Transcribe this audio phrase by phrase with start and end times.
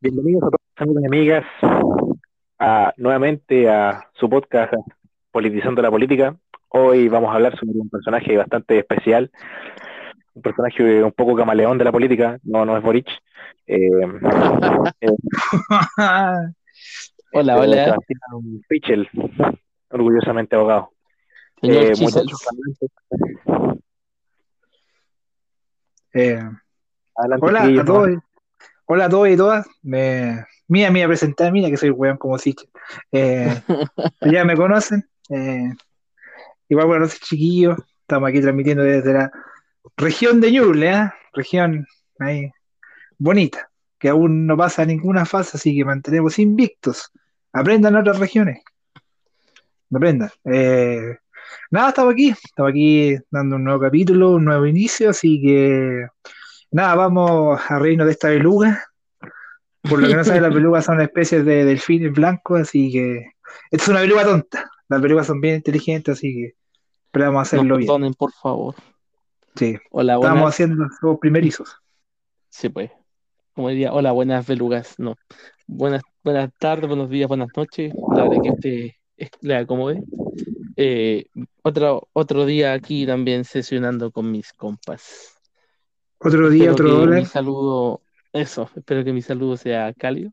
[0.00, 1.44] Bienvenidos a todos amigos y amigas
[2.60, 4.72] a, nuevamente a su podcast
[5.32, 6.36] Politizando la Política.
[6.68, 9.32] Hoy vamos a hablar sobre un personaje bastante especial,
[10.34, 13.08] un personaje un poco camaleón de la política, no, no es Boric.
[13.70, 13.90] Eh,
[15.00, 15.10] eh,
[17.32, 17.84] Hola, hola.
[17.84, 19.08] Sebastián Fichel,
[19.90, 20.92] orgullosamente abogado.
[21.60, 22.46] Señor Eh, muchachos,
[26.14, 26.40] Eh,
[27.16, 28.27] adelante, hola a todos.
[28.90, 29.66] Hola a todos y todas.
[29.82, 32.56] Me, mía, mía, presentar, mira que soy weón como si.
[33.12, 33.60] Eh,
[34.32, 35.06] ya me conocen.
[35.28, 35.74] Eh,
[36.70, 37.76] igual buenas noches, chiquillos.
[38.00, 39.30] Estamos aquí transmitiendo desde la
[39.94, 41.10] región de Ñuble, ¿eh?
[41.34, 41.86] Región
[42.18, 42.50] ahí
[43.18, 47.12] bonita, que aún no pasa ninguna fase, así que mantenemos invictos.
[47.52, 48.62] Aprendan otras regiones.
[49.94, 50.30] Aprendan.
[50.46, 51.18] Eh,
[51.70, 52.30] nada, estamos aquí.
[52.30, 56.06] Estamos aquí dando un nuevo capítulo, un nuevo inicio, así que
[56.70, 58.87] nada, vamos a reírnos de esta beluga.
[59.82, 63.30] Por lo que no saben, las belugas son especies de delfines blancos, así que
[63.70, 64.70] esta es una beluga tonta.
[64.88, 66.54] Las belugas son bien inteligentes, así que
[67.06, 67.86] esperamos Nos hacerlo bien.
[67.86, 68.74] perdonen, por favor.
[69.56, 70.54] Sí, Hola, estamos buenas.
[70.54, 71.76] haciendo los primerizos.
[72.48, 72.90] Sí, pues.
[73.54, 74.94] Como diría, hola, buenas belugas.
[74.98, 75.16] No.
[75.66, 77.92] Buenas, buenas tardes, buenos días, buenas noches.
[78.14, 80.02] La verdad que este es le acomode.
[80.76, 81.26] Eh,
[81.62, 85.34] otro, otro día aquí también sesionando con mis compas.
[86.20, 87.18] Otro día, Espero otro dólar.
[87.20, 90.32] mi saludo, eso, espero que mi saludo sea cálido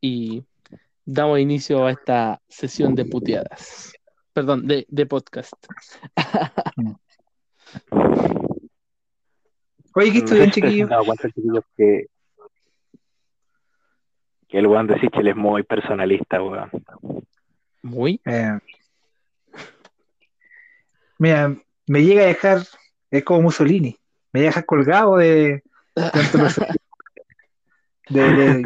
[0.00, 0.44] y
[1.04, 3.92] damos inicio a esta sesión de puteadas.
[4.32, 5.52] Perdón, de, de podcast.
[9.94, 10.88] Oye, ¿qué No estudian, chiquillos?
[10.88, 12.06] dado cuenta, chiquillos, que,
[14.48, 16.70] que el weón de Sichel es muy personalista, weón.
[17.82, 18.20] Muy.
[18.24, 18.58] Eh,
[21.18, 21.54] mira,
[21.86, 22.62] me llega a dejar,
[23.10, 23.98] es como Mussolini,
[24.32, 25.62] me llega a dejar colgado de,
[25.94, 26.02] de
[28.08, 28.62] De,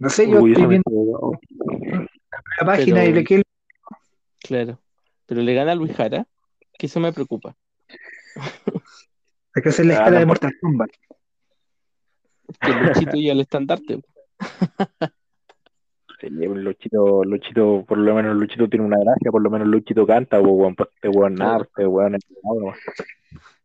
[0.00, 1.38] no sé, yo estoy viendo
[2.60, 3.42] la página y le que
[4.40, 4.78] Claro.
[5.26, 6.26] Pero le gana a Luis Jara,
[6.78, 7.56] que eso me preocupa.
[9.54, 10.26] hay que hacer la Ah, escala de.
[10.26, 10.90] Mortal Kombat.
[12.60, 14.00] Que Luchito ya el estandarte.
[16.20, 20.06] Sí, un Luchito, Luchito, por lo menos Luchito tiene una gracia, por lo menos Luchito
[20.06, 22.16] canta, weón, este weón nada, este weón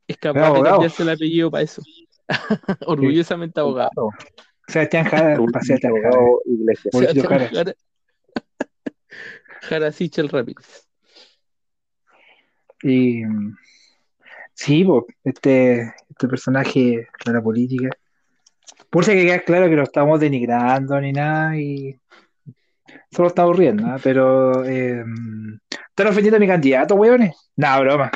[0.08, 1.82] es capaz de cambiarse el apellido para eso.
[2.86, 4.10] Orgullosamente abogado.
[4.68, 5.88] Sebastián Jara, Jara.
[5.88, 7.50] abogado Luchito Sebastián Jara.
[7.50, 7.74] Jara.
[9.62, 10.88] Jara Sichel Rápidos.
[12.84, 13.24] Y
[14.54, 14.86] sí,
[15.24, 17.90] este, este personaje de la política.
[18.90, 22.00] Por si que quedar claro que no estamos denigrando ni nada y
[23.12, 23.88] solo estamos riendo.
[24.04, 25.04] Pero eh,
[25.90, 27.36] ¿están ofendiendo a mi candidato, weones?
[27.56, 28.12] No, broma.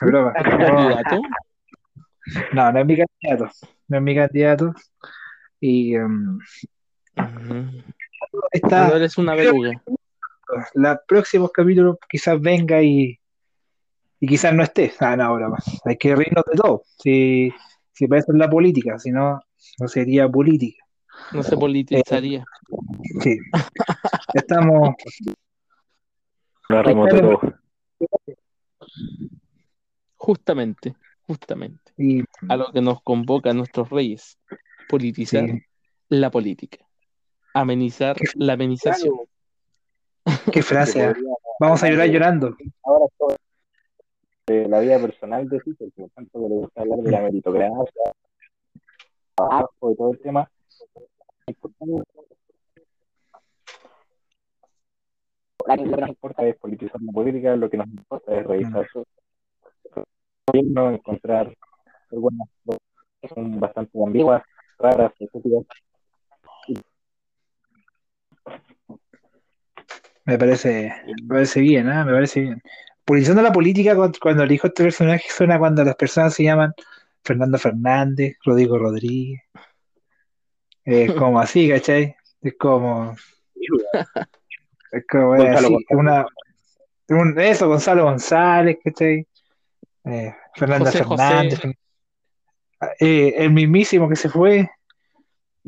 [0.00, 0.32] broma.
[0.34, 1.20] Candidato.
[2.52, 3.52] No, no es mi candidato.
[3.88, 4.74] No es mi candidato.
[5.60, 6.22] Y Ujú.
[8.52, 9.82] está, No eres una beluga.
[10.74, 13.18] los próximos capítulos quizás venga y,
[14.20, 14.92] y quizás no esté.
[15.00, 15.58] Ah, no, broma.
[15.84, 16.82] Hay que reírnos de todo.
[16.98, 17.52] Si,
[17.92, 19.40] si para eso es la política, si no,
[19.78, 20.84] no sería política.
[21.32, 22.44] No se politizaría.
[23.20, 23.38] Sí.
[24.34, 24.94] Estamos.
[26.68, 27.40] Todo.
[30.16, 30.94] Justamente,
[31.26, 31.92] justamente.
[31.96, 34.38] Y, A lo que nos convoca nuestros reyes.
[34.88, 35.62] Politizar sí.
[36.08, 36.84] la política.
[37.54, 39.14] Amenizar la amenización.
[40.52, 41.14] Qué frase.
[41.60, 42.56] Vamos a llorar llorando.
[42.82, 43.36] Ahora todo
[44.46, 48.12] de la vida personal de Sichel, por tanto que le gusta hablar de la meritocracia,
[49.34, 50.50] trabajo y todo el tema.
[55.66, 59.04] Lo que nos importa es politizar la política, lo que nos importa es revisar su
[60.46, 61.54] gobierno, encontrar
[62.10, 62.80] algunas cosas
[63.20, 64.42] que son bastante ambiguas,
[64.78, 65.64] raras, estúpidas.
[70.26, 72.04] Me parece, me parece bien, ¿ah?
[72.04, 72.62] Me parece bien.
[73.04, 76.72] Politizando la política, cuando, elijo este personaje, suena cuando las personas se llaman
[77.22, 79.42] Fernando Fernández, Rodrigo Rodríguez.
[80.84, 82.16] Es como así, ¿cachai?
[82.40, 83.14] Es como.
[84.92, 86.24] Es como así, una,
[87.08, 89.26] un- eso, Gonzalo González, ¿cachai?
[90.04, 91.22] Eh, Fernanda José José.
[91.24, 91.60] Fernández.
[93.00, 94.70] eh, el mismísimo que se fue.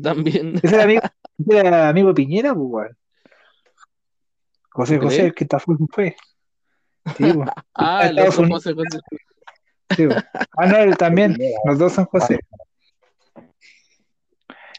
[0.01, 0.59] También.
[0.61, 1.01] Ese era amigo,
[1.49, 2.97] era amigo de Piñera, pues, weón.
[4.71, 6.15] José ¿Tú José, el que está fue, fue.
[7.17, 8.63] Sí, pues, Ah, el Estados otro Unidos.
[8.63, 8.99] José José.
[9.95, 10.23] sí, pues.
[10.57, 11.35] Ah, no, él también.
[11.65, 12.37] Los dos son José.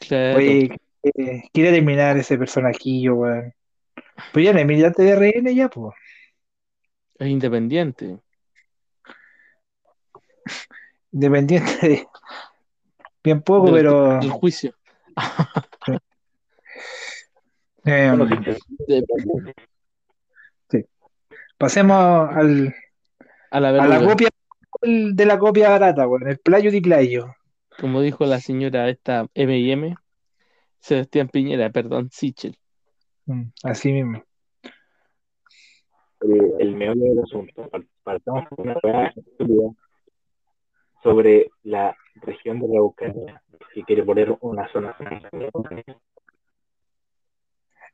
[0.07, 0.37] Claro.
[0.37, 3.53] Oye, eh, quiere terminar ese personajillo, weón.
[4.33, 5.93] Pues ya es militante de RN ya, pues.
[7.17, 8.19] Es independiente.
[11.11, 12.07] Independiente de.
[13.23, 14.73] bien poco, del- pero del juicio.
[17.85, 18.35] eh, Bueno, sí,
[18.87, 19.05] De-
[21.57, 22.73] pasemos al,
[23.51, 24.11] a la a la verduga.
[24.11, 24.29] copia
[24.81, 27.33] de la copia barata, weón, el playo di playo.
[27.79, 29.95] Como dijo la señora esta M&M,
[30.79, 32.57] Sebastián Piñera, perdón, Sichel.
[33.25, 34.23] Mm, Así mismo.
[36.21, 37.67] el, el meollo del asunto.
[37.69, 39.11] Par- Partamos con una
[41.03, 43.41] sobre la región de la Araucanía,
[43.73, 45.29] que quiere poner una zona franca.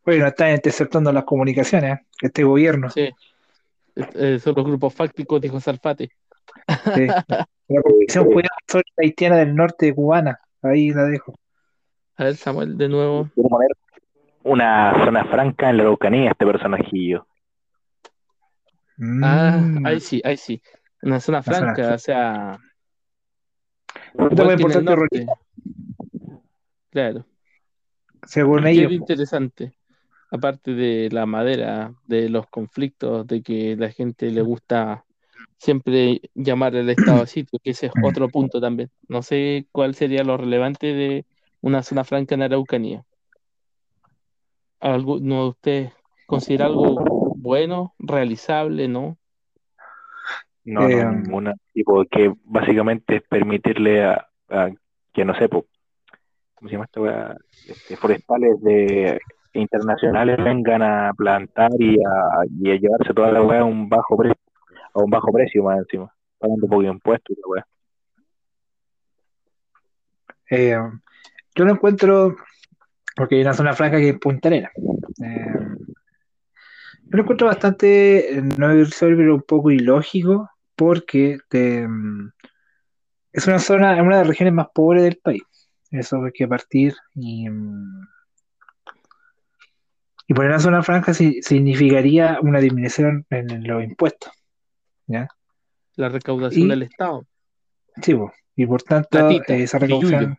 [0.03, 2.05] Bueno, están interceptando las comunicaciones, ¿eh?
[2.21, 2.89] este gobierno.
[2.89, 3.09] Sí.
[3.95, 6.11] Eh, son los grupos fácticos, dijo Salfate.
[6.95, 7.07] sí.
[7.67, 10.39] La Comisión Judicial Haitiana del Norte cubana.
[10.61, 11.33] Ahí la dejo.
[12.15, 13.27] A ver, Samuel, de nuevo.
[14.43, 17.25] Una zona franca en la Araucanía, este personajillo.
[19.23, 19.85] Ah, Mm.
[19.85, 20.61] ahí sí, ahí sí.
[21.01, 22.59] Una zona franca, o sea,
[24.17, 24.85] igual norte.
[24.85, 25.33] terrorista,
[26.89, 27.25] Claro.
[28.25, 28.91] según ellos.
[28.91, 29.73] interesante.
[30.31, 35.05] Aparte de la madera, de los conflictos, de que la gente le gusta
[35.57, 38.89] siempre llamar al estado de sitio, que ese es otro punto también.
[39.07, 41.25] No sé cuál sería lo relevante de
[41.61, 43.05] una zona franca en Araucanía.
[44.79, 45.93] ¿Alguno de ustedes
[46.25, 49.17] considera algo bueno, realizable, no?
[50.65, 51.53] No, Eh, no, ninguna.
[51.73, 54.69] Tipo, que básicamente es permitirle a, a
[55.13, 55.65] que no sé, po,
[56.55, 57.35] ¿cómo se llama esta weá?
[57.67, 59.19] Este, forestales de
[59.53, 64.17] internacionales vengan a plantar y a, y a llevarse toda la weá a un bajo
[64.17, 64.37] precio,
[64.93, 67.67] a un bajo precio más encima, pagando poco impuesto y la weá.
[70.49, 70.77] Eh,
[71.55, 72.35] yo lo encuentro,
[73.15, 74.71] porque hay una zona franca que es Punta Arenas.
[75.23, 75.53] Eh,
[77.03, 82.31] yo lo encuentro bastante, eh, no irrisorio, pero un poco ilógico, porque te, mm,
[83.33, 85.43] es una zona, es una de las regiones más pobres del país.
[85.91, 88.07] Eso hay que partir y, mm,
[90.27, 94.31] y poner una zona franca si- significaría una disminución en los impuestos.
[95.07, 95.27] ¿ya?
[95.95, 97.25] La recaudación Y- del Estado.
[98.01, 98.13] Sí,
[98.55, 100.37] y por tanto, eh, esa recaudación,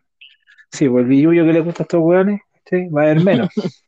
[0.71, 2.87] sí, pues el billullo que le gusta a estos hueones, ¿sí?
[2.89, 3.49] va a haber menos.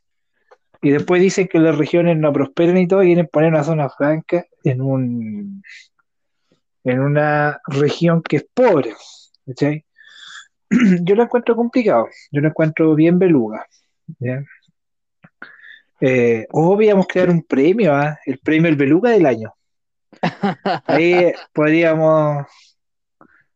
[0.82, 3.88] y después dicen que las regiones no prosperan y todo, y quieren poner una zona
[3.90, 5.62] franca en un
[6.84, 8.94] en una región que es pobre.
[9.46, 9.84] ¿cachai?
[11.02, 13.66] Yo lo encuentro complicado, yo lo encuentro bien beluga.
[14.18, 14.44] ¿ya?
[16.00, 18.18] Eh, o podríamos crear un premio, ¿ah?
[18.24, 19.52] el premio El Beluga del año.
[20.86, 22.46] Ahí podríamos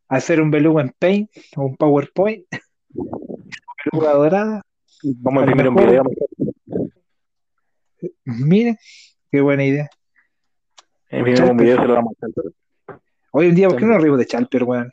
[0.09, 2.45] hacer un beluga en Paint o un PowerPoint.
[3.85, 4.63] Beluga dorada.
[5.03, 6.03] Vamos a imprimir un video,
[8.25, 8.77] Miren,
[9.31, 9.91] qué buena idea.
[11.11, 12.53] imprimir un video se lo vamos a hacer.
[13.37, 14.93] Hoy en día, ¿por qué no reímos de Chalper, weón?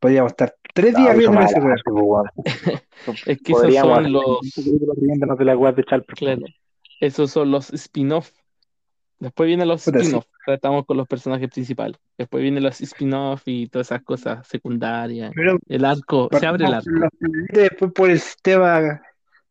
[0.00, 1.76] Podríamos estar tres días más ese weón.
[1.84, 2.26] pues, weón.
[3.26, 4.38] Es que esos son los,
[5.38, 6.16] de la weá de Chalper.
[6.16, 6.40] claro,
[7.00, 8.30] esos son los spin-off.
[9.18, 11.98] Después vienen los spin-off, tratamos con los personajes principales.
[12.16, 15.30] Después vienen los spin-off y todas esas cosas secundarias.
[15.34, 16.90] Pero El arco, se abre el arco.
[17.52, 19.02] después por el sistema,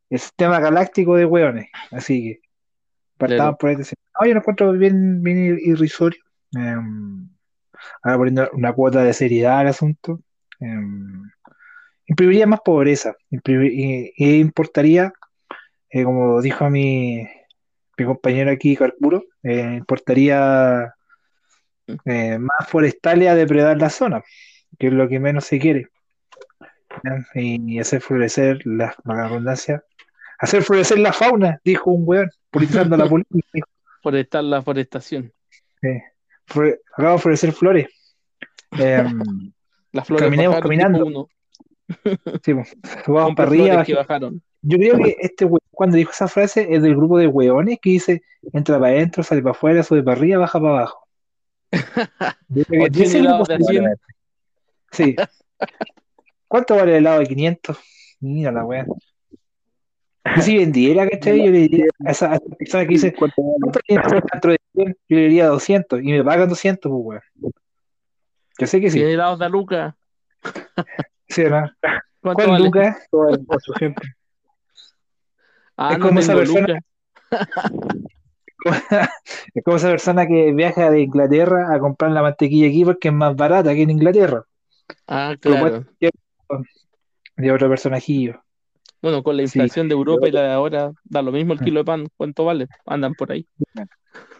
[0.10, 1.68] el sistema galáctico de weones.
[1.92, 2.40] Así que
[3.20, 3.58] partamos Claro.
[3.60, 3.96] por este.
[4.20, 6.20] No, yo lo encuentro bien, bien irrisorio.
[6.56, 7.30] Em,
[8.04, 10.20] ahora poniendo una cuota de seriedad al asunto.
[10.60, 11.30] em,
[12.06, 13.16] imprimiría más pobreza.
[13.32, 15.12] imprimi- y, y importaría,
[15.90, 17.28] eh, como dijo mi,
[17.98, 20.94] mi compañero aquí, Carcuro, eh, importaría
[22.06, 24.24] eh, más forestales a depredar la zona,
[24.80, 25.88] que es lo que menos se quiere.
[27.36, 29.84] Y, hacer florecer la, la redundancia.
[30.40, 33.68] Hacer florecer la fauna, dijo un weón, politizando la política.
[34.04, 35.32] Forestar la forestación.
[35.82, 36.11] "Flore-
[36.52, 37.88] Acabo de florecer flores.
[38.72, 39.20] Em,
[39.94, 41.06] Las flores Caminemos caminando.
[41.06, 41.28] uno.
[42.44, 42.54] sí,
[43.06, 43.84] Compra para arriba.
[43.84, 44.42] que bajaron.
[44.62, 48.22] Yo creo que este cuando dijo esa frase, es del grupo de weones que dice:
[48.54, 51.08] entra para adentro, sale para afuera, sube para arriba, baja para abajo.
[52.50, 53.96] Yo creo O que de tiene ese helados grupo de se- 100.
[54.92, 55.16] Sí.
[56.48, 57.78] ¿Cuánto vale el helado de 500?
[58.20, 58.86] Mira la weá.
[60.36, 61.44] Yo si vendiera, ¿cachai?
[61.46, 63.36] Yo le diría a esa, a esa persona que dice, ¿Cuánto
[63.88, 64.88] tienes dentro de 100?
[65.10, 67.54] Yo le diría 200 y me pagan 200, pues weón.
[68.60, 69.00] Yo sé que sí.
[69.00, 69.96] Tiene helados de Luca.
[71.28, 71.72] Sí, ¿no?
[72.20, 72.66] ¿Cuánto ¿Cuál vale?
[72.66, 73.08] Lucas?
[73.10, 74.06] Todo el 800.
[75.78, 76.80] Ah, Es no como esa persona- Luca.
[79.56, 83.14] Es como esa persona que viaja de Inglaterra a comprar la mantequilla aquí porque es
[83.14, 84.44] más barata que en Inglaterra.
[85.08, 85.86] Ah, Pero claro.
[87.38, 88.44] De otro personajillo.
[89.02, 89.60] Bueno, con la Sí.
[89.60, 92.08] inflación de Europa y la de ahora, da lo mismo el kilo de pan.
[92.18, 92.68] ¿Cuánto vale?
[92.86, 93.46] Andan por ahí.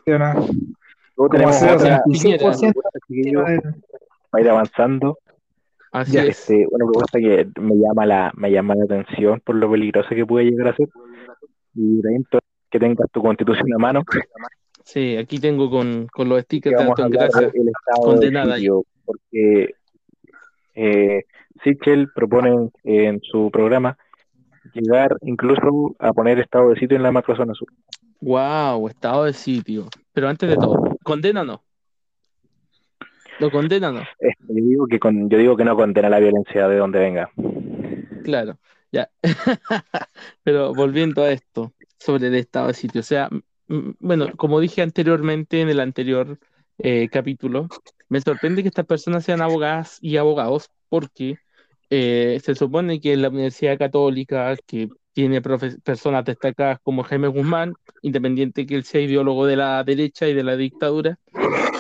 [0.06, 0.34] ¿Sí o no?
[1.18, 2.74] Luego Como otra, 25%
[3.08, 3.44] chiquillos,
[4.30, 5.18] para ir avanzando.
[5.92, 6.40] Así Ya, es.
[6.40, 10.26] Este, una propuesta que me llama la, me llama la atención por lo peligrosa que
[10.26, 10.88] puede llegar a ser.
[11.76, 12.02] Y
[12.70, 14.04] que tengas tu constitución a mano,
[14.84, 17.52] Sí, aquí tengo con, con los stickers de a Gracia.
[18.02, 19.76] condenada de sitio, porque
[20.74, 21.24] eh,
[21.64, 23.98] Sichel propone en su programa
[24.74, 27.68] llegar incluso a poner estado de sitio en la macrozona sur.
[28.22, 29.88] Wow, estado de sitio.
[30.14, 31.64] Pero antes de todo, ¿condena no?
[33.40, 34.02] ¿Lo condena no?
[34.22, 37.32] Yo digo que con, yo digo que no condena la violencia de donde venga.
[38.24, 38.60] Claro,
[38.92, 39.10] ya.
[40.44, 43.02] Pero volviendo a esto, sobre el estado de sitio.
[43.02, 43.30] O sea,
[43.68, 46.38] bueno, como dije anteriormente en el anterior
[46.78, 47.68] eh, capítulo,
[48.10, 51.38] me sorprende que estas personas sean abogadas y abogados porque
[51.92, 58.66] eh, se supone que la Universidad Católica, que tiene personas destacadas como Jaime Guzmán, independiente
[58.66, 61.20] que él sea ideólogo de la derecha y de la dictadura,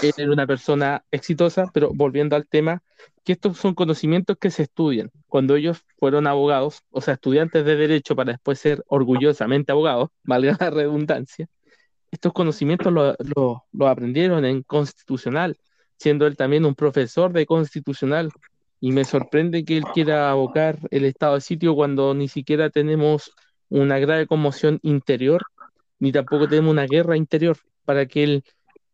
[0.03, 2.83] él era una persona exitosa, pero volviendo al tema,
[3.23, 5.11] que estos son conocimientos que se estudian.
[5.27, 10.57] Cuando ellos fueron abogados, o sea, estudiantes de derecho para después ser orgullosamente abogados, valga
[10.59, 11.47] la redundancia,
[12.11, 15.57] estos conocimientos los lo, lo aprendieron en constitucional,
[15.97, 18.29] siendo él también un profesor de constitucional.
[18.81, 23.31] Y me sorprende que él quiera abocar el estado de sitio cuando ni siquiera tenemos
[23.69, 25.43] una grave conmoción interior,
[25.99, 28.23] ni tampoco tenemos una guerra interior para que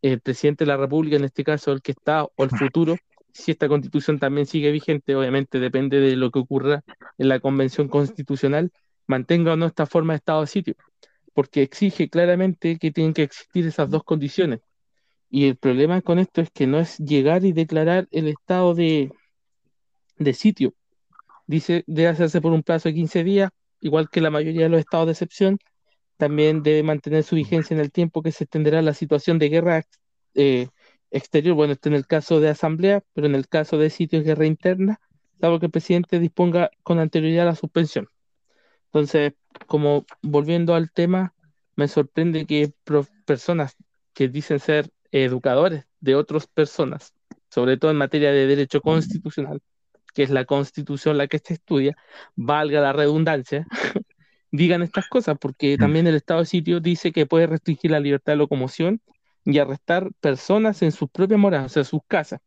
[0.02, 2.96] el, presidente de la República, en este caso el que está o el futuro,
[3.32, 6.84] si esta constitución también sigue vigente, obviamente depende de lo que ocurra
[7.16, 8.70] en la convención constitucional,
[9.06, 10.74] mantenga o no esta forma de estado de sitio,
[11.32, 14.60] porque exige claramente que tienen que existir esas dos condiciones.
[15.30, 19.10] Y el problema con esto es que no es llegar y declarar el estado de,
[20.18, 20.74] de sitio.
[21.46, 24.80] Dice, debe hacerse por un plazo de 15 días, igual que la mayoría de los
[24.80, 25.58] estados de excepción.
[26.16, 29.84] También debe mantener su vigencia en el tiempo que se extenderá la situación de guerra
[30.34, 30.68] eh,
[31.10, 31.54] exterior.
[31.54, 34.46] Bueno, este en el caso de asamblea, pero en el caso de sitio de guerra
[34.46, 35.00] interna,
[35.40, 38.08] salvo que el presidente disponga con anterioridad la suspensión.
[38.86, 39.34] Entonces,
[39.66, 41.34] como volviendo al tema,
[41.76, 42.72] me sorprende que
[43.24, 43.76] personas
[44.12, 47.14] que dicen ser educadores de otras personas,
[47.50, 49.60] sobre todo en materia de derecho constitucional,
[50.18, 51.96] que es la constitución la que se estudia,
[52.34, 53.68] valga la redundancia,
[54.50, 58.32] digan estas cosas, porque también el estado de sitio dice que puede restringir la libertad
[58.32, 59.00] de locomoción
[59.44, 62.40] y arrestar personas en sus propias moradas, o sea, sus casas,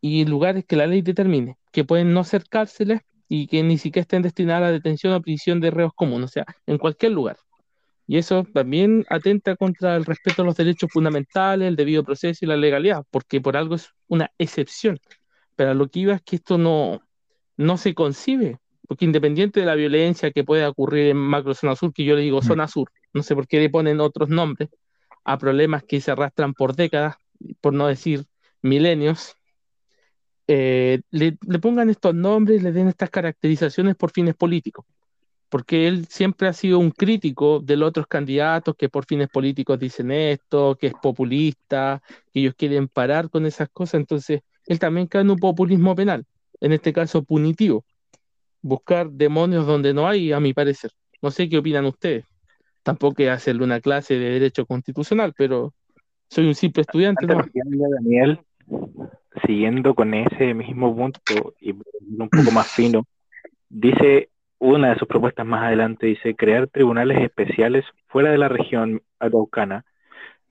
[0.00, 4.02] y lugares que la ley determine, que pueden no ser cárceles y que ni siquiera
[4.02, 7.38] estén destinadas a la detención o prisión de reos comunes, o sea, en cualquier lugar.
[8.06, 12.48] Y eso también atenta contra el respeto a los derechos fundamentales, el debido proceso y
[12.48, 15.00] la legalidad, porque por algo es una excepción.
[15.60, 17.02] Pero lo que iba es que esto no,
[17.58, 18.56] no se concibe,
[18.88, 22.22] porque independiente de la violencia que pueda ocurrir en macro zona sur, que yo le
[22.22, 24.70] digo zona sur, no sé por qué le ponen otros nombres,
[25.22, 27.16] a problemas que se arrastran por décadas,
[27.60, 28.24] por no decir
[28.62, 29.34] milenios,
[30.46, 34.86] eh, le, le pongan estos nombres, le den estas caracterizaciones por fines políticos
[35.50, 39.78] porque él siempre ha sido un crítico de los otros candidatos que por fines políticos
[39.78, 42.00] dicen esto, que es populista,
[42.32, 46.24] que ellos quieren parar con esas cosas, entonces él también cae en un populismo penal,
[46.60, 47.84] en este caso punitivo,
[48.62, 50.92] buscar demonios donde no hay, a mi parecer.
[51.20, 52.24] No sé qué opinan ustedes.
[52.84, 55.74] Tampoco es hacerle una clase de derecho constitucional, pero
[56.28, 57.26] soy un simple estudiante.
[57.26, 57.42] ¿no?
[57.52, 58.38] Daniel,
[59.44, 61.20] siguiendo con ese mismo punto
[61.60, 63.02] y un poco más fino,
[63.68, 64.28] dice
[64.60, 69.84] una de sus propuestas más adelante, dice crear tribunales especiales fuera de la región araucana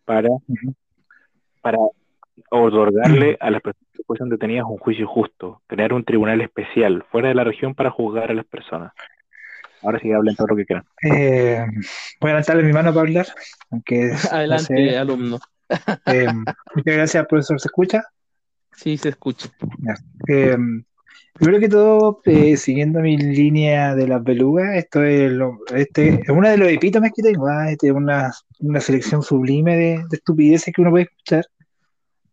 [0.04, 0.28] para,
[1.62, 1.78] para
[2.50, 7.30] otorgarle a las personas que fuesen detenidas un juicio justo, crear un tribunal especial fuera
[7.30, 8.94] de la región para juzgar a las personas.
[9.82, 10.86] Ahora sí hablen todo lo que quieran.
[11.04, 11.66] Eh,
[12.20, 13.28] voy a levantarle mi mano para hablar,
[13.72, 14.98] aunque no Adelante, sé.
[14.98, 15.40] alumno.
[16.06, 16.28] Eh,
[16.76, 17.60] muchas gracias, profesor.
[17.62, 18.04] ¿Se escucha?
[18.76, 19.50] Sí, se escucha.
[20.28, 20.58] Eh,
[21.34, 26.30] primero que todo, eh, siguiendo mi línea de las belugas, esto es, lo- este, es
[26.30, 27.72] uno de los epítomes que tengo, ¿ah?
[27.72, 31.46] Este es una, una selección sublime de, de estupideces que uno puede escuchar.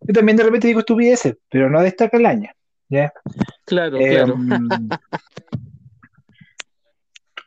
[0.07, 2.55] Yo también de repente digo estupideces, pero no de esta calaña,
[2.89, 3.13] ¿ya?
[3.65, 4.37] Claro, Eh, claro.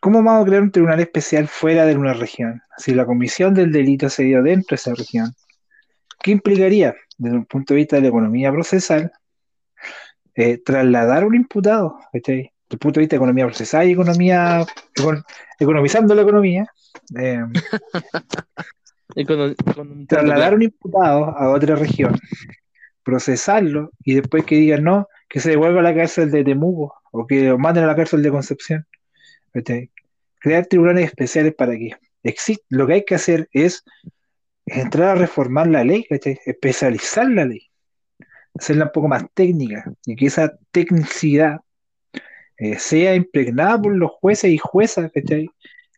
[0.01, 2.61] ¿Cómo vamos a crear un tribunal especial fuera de una región?
[2.77, 5.33] Si la comisión del delito se dio dentro de esa región,
[6.21, 9.11] ¿qué implicaría, desde un punto de vista de la economía procesal,
[10.35, 12.37] eh, trasladar un imputado, ¿cachai?
[12.37, 14.61] Desde el punto de vista de economía procesal y economía,
[14.95, 15.23] econ-
[15.59, 16.65] economizando la economía,
[17.17, 17.43] eh,
[20.07, 22.15] Trasladar un imputado a otra región,
[23.03, 27.25] procesarlo y después que digan no, que se devuelva a la cárcel de Temuco o
[27.25, 28.85] que lo manden a la cárcel de Concepción.
[30.39, 31.91] Crear tribunales especiales para que
[32.23, 32.63] exista.
[32.69, 33.83] Lo que hay que hacer es
[34.65, 36.05] entrar a reformar la ley,
[36.45, 37.67] especializar la ley,
[38.53, 41.59] hacerla un poco más técnica y que esa tecnicidad
[42.57, 45.11] eh, sea impregnada por los jueces y juezas.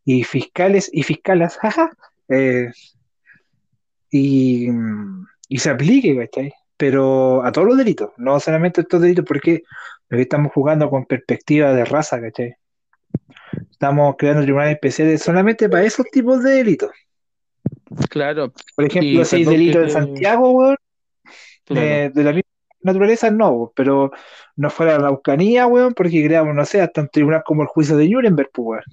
[0.04, 1.92] Y fiscales y fiscalas, jaja,
[2.30, 2.72] eh,
[4.12, 4.68] y,
[5.48, 6.54] y se aplique, ¿cachai?
[6.78, 9.64] Pero a todos los delitos, no solamente a estos delitos, porque,
[10.10, 12.56] estamos jugando con perspectiva de raza, ¿cachai?
[13.72, 16.92] Estamos creando tribunales especiales solamente para esos tipos de delitos.
[18.10, 18.52] Claro.
[18.76, 20.76] Por ejemplo, Y si hay perdón delitos que en te- Santiago, weón,
[21.66, 21.82] claro.
[21.88, 22.50] eh, de la misma
[22.82, 24.12] naturaleza, no, pero
[24.56, 27.96] no fuera la Araucanía, weón, porque creamos, no sé, hasta un tribunal como el juicio
[27.98, 28.84] de Nuremberg, pues, weón.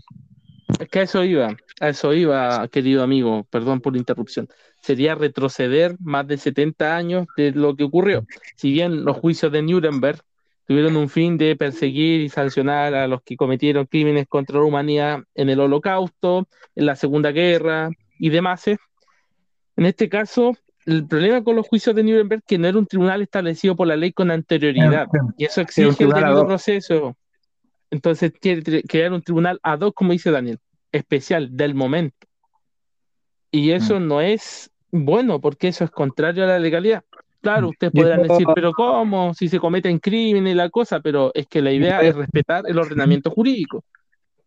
[0.78, 4.48] Es que a eso iba, a eso iba, querido amigo, perdón por la interrupción.
[4.82, 8.26] Sería retroceder más de 70 años de lo que ocurrió.
[8.56, 10.20] Si bien los juicios de Nuremberg
[10.66, 15.20] tuvieron un fin de perseguir y sancionar a los que cometieron crímenes contra la humanidad
[15.34, 16.46] en el Holocausto,
[16.76, 18.76] en la Segunda Guerra y demás, ¿eh?
[19.76, 20.52] en este caso,
[20.84, 23.86] el problema con los juicios de Nuremberg es que no era un tribunal establecido por
[23.86, 25.06] la ley con anterioridad.
[25.36, 27.16] Y eso exige ad debido proceso.
[27.90, 30.58] Entonces quiere tre- crear un tribunal ad hoc, como dice Daniel,
[30.92, 32.16] especial del momento.
[33.50, 37.02] Y eso no es bueno, porque eso es contrario a la legalidad.
[37.40, 39.32] Claro, ustedes Yo podrán decir, pero ¿cómo?
[39.32, 42.78] Si se cometen crímenes y la cosa, pero es que la idea es respetar el
[42.78, 43.84] ordenamiento jurídico.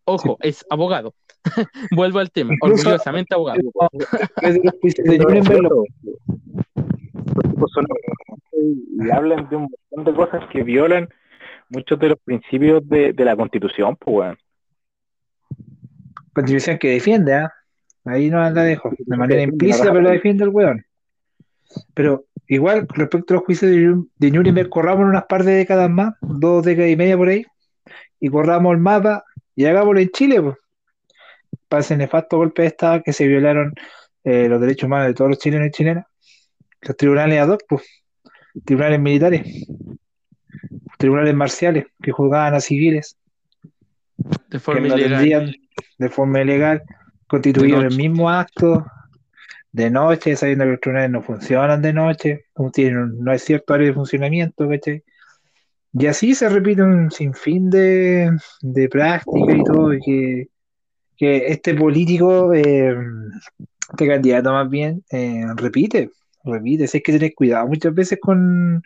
[0.05, 1.13] Ojo, es abogado.
[1.95, 3.62] Vuelvo al tema, Incluso- orgullosamente abogado.
[8.53, 11.10] Y hablan de un montón de cosas que violan
[11.72, 14.38] muchos de los principios de, de la Constitución, pues, weón.
[16.34, 17.54] constitución que defiende, ¿ah?
[18.04, 20.86] Ahí no la dejo, de manera implícita, pero la defiende el weón.
[21.94, 23.72] Pero igual, respecto a los juicios
[24.18, 27.46] de Nuremberg, corramos unas par de décadas más, dos décadas y media por ahí,
[28.20, 29.24] y corramos el mapa
[29.56, 30.58] y hagámoslo en Chile, pues.
[31.68, 33.74] Para ese nefasto golpe de Estado que se violaron
[34.24, 36.06] eh, los derechos humanos de todos los chilenos y chilenas.
[36.82, 37.84] Los tribunales ad hoc, pues.
[38.66, 39.66] Tribunales militares,
[41.01, 43.17] tribunales marciales que juzgaban a civiles
[44.50, 45.10] De que forma no ilegal.
[45.10, 45.55] tendrían
[45.98, 46.84] de forma ilegal,
[47.27, 48.86] constituido De el mismo acto
[49.72, 53.87] de noche, sabiendo que los tribunales no funcionan de noche, tienen no es cierto área
[53.87, 55.03] de funcionamiento, ¿cachai?
[55.94, 60.48] Y así se repite un sinfín de, de prácticas y todo, y que,
[61.18, 62.96] que este político, eh,
[63.92, 66.09] este candidato más bien, eh, repite,
[66.44, 68.81] repite, si hay que tener cuidado muchas veces con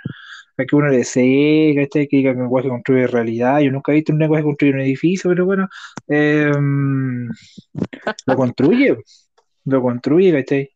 [0.57, 2.07] a que uno le sé, ¿cachai?
[2.07, 3.59] Que diga que un lenguaje construye realidad.
[3.59, 5.67] Yo nunca he visto un lenguaje construir un edificio, pero bueno,
[6.07, 6.51] eh,
[8.25, 8.97] lo construye,
[9.65, 10.69] lo construye, ¿cachai?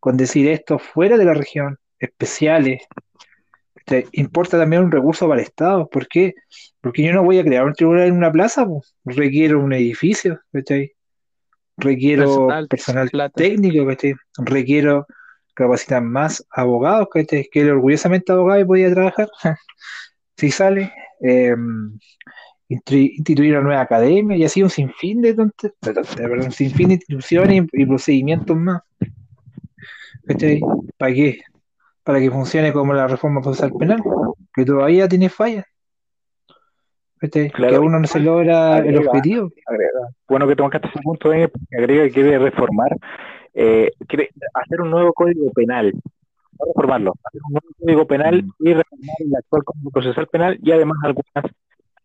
[0.00, 2.82] Con decir esto fuera de la región, especiales.
[3.74, 4.06] ¿cachai?
[4.12, 5.88] Importa también un recurso para el Estado.
[5.88, 6.34] ¿Por qué?
[6.80, 8.94] Porque yo no voy a crear un tribunal en una plaza, pues.
[9.04, 10.92] requiero un edificio, ¿cachai?
[11.76, 14.14] Requiero Personal, personal técnico, ¿cachai?
[14.38, 15.06] Requiero
[15.54, 17.48] capacitar más abogados, ¿cachai?
[17.50, 19.28] Que él orgullosamente abogado y podía trabajar.
[20.36, 21.54] si sale, eh,
[22.68, 26.94] instru- instituir una nueva academia y así un sinfín de, tonte- perdón, un sinfín de
[26.94, 28.82] instituciones y, y procedimientos más.
[30.26, 30.60] ¿Cachai?
[30.96, 31.40] ¿Para qué?
[32.02, 34.02] Para que funcione como la reforma procesal penal,
[34.54, 35.64] que todavía tiene fallas.
[37.18, 37.50] ¿Cachai?
[37.50, 37.70] Claro.
[37.70, 39.50] Que aún no se logra el objetivo.
[39.66, 40.08] Agrega.
[40.28, 42.96] Bueno que tomaste ese punto, eh, agrega que quiere reformar,
[43.54, 48.74] eh, quiere hacer un nuevo código penal, no reformarlo, hacer un nuevo código penal y
[48.74, 51.52] reformar el actual código procesal penal y además algunas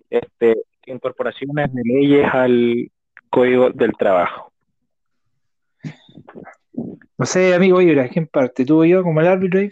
[0.09, 2.91] este, incorporaciones de leyes al
[3.29, 4.51] código del trabajo.
[7.17, 8.65] No sé, amigo, mira, ¿quién parte?
[8.65, 9.59] ¿Tú o yo como el árbitro?
[9.59, 9.71] De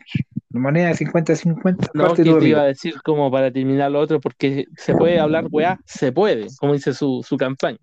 [0.50, 1.92] manera 50-50.
[1.94, 4.94] No, parte que tú, te iba a decir como para terminar lo otro, porque se
[4.94, 7.78] puede hablar weá, se puede, como dice su, su campaña.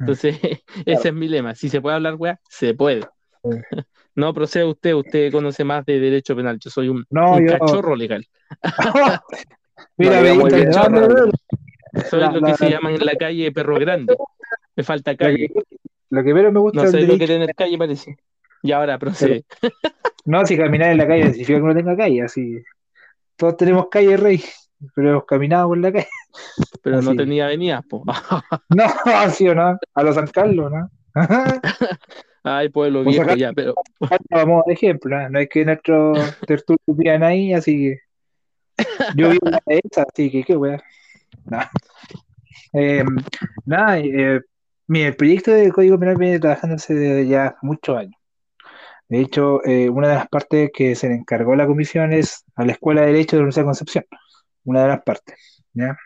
[0.00, 0.36] Entonces,
[0.86, 1.54] ese es mi lema.
[1.54, 3.02] Si se puede hablar weá, se puede.
[4.16, 6.58] No procede usted, usted conoce más de derecho penal.
[6.60, 8.24] Yo soy un, No, un yo- cachorro legal.
[9.96, 10.90] Mira, No, me ya, muy diste bien, el chorro.
[11.00, 11.32] nombre,
[12.08, 14.16] Soy La- lo la- que se llama en la calle perro grande.
[14.76, 15.50] Me falta calle.
[16.10, 18.16] lo que menos me gusta No es sé lo que tener calle parece.
[18.62, 19.44] Y ahora procede.
[20.26, 22.62] No, si caminar en la calle significa que uno tenga calle, así.
[23.36, 24.42] Todos tenemos calle, rey,
[24.94, 26.08] pero hemos caminado por la calle.
[26.82, 28.04] Pero no tenía avenidas, po.
[28.70, 28.84] No,
[29.16, 30.88] así o no, a los San Carlos, ¿no?
[32.46, 33.74] Ay, pueblo Pues viejo, ya, pero
[34.30, 35.30] Vamos de ejemplo, ¿no?
[35.30, 38.84] No es que nuestros tertulios vivan ahí, así que.
[39.16, 40.82] Yo vivo en la de esa, así que qué weá.
[42.76, 43.04] Eh,
[43.64, 44.40] nada, eh,
[44.88, 48.20] mira, el proyecto de Código Penal viene trabajándose desde ya muchos años.
[49.08, 52.64] De hecho, eh, una de las partes que se le encargó la comisión es a
[52.64, 54.04] la Escuela de Derecho de la Universidad de Concepción.
[54.64, 55.96] Una de las partes, ¿ya?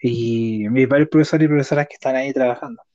[0.00, 2.85] Y hay varios profesores y profesoras que están ahí trabajando.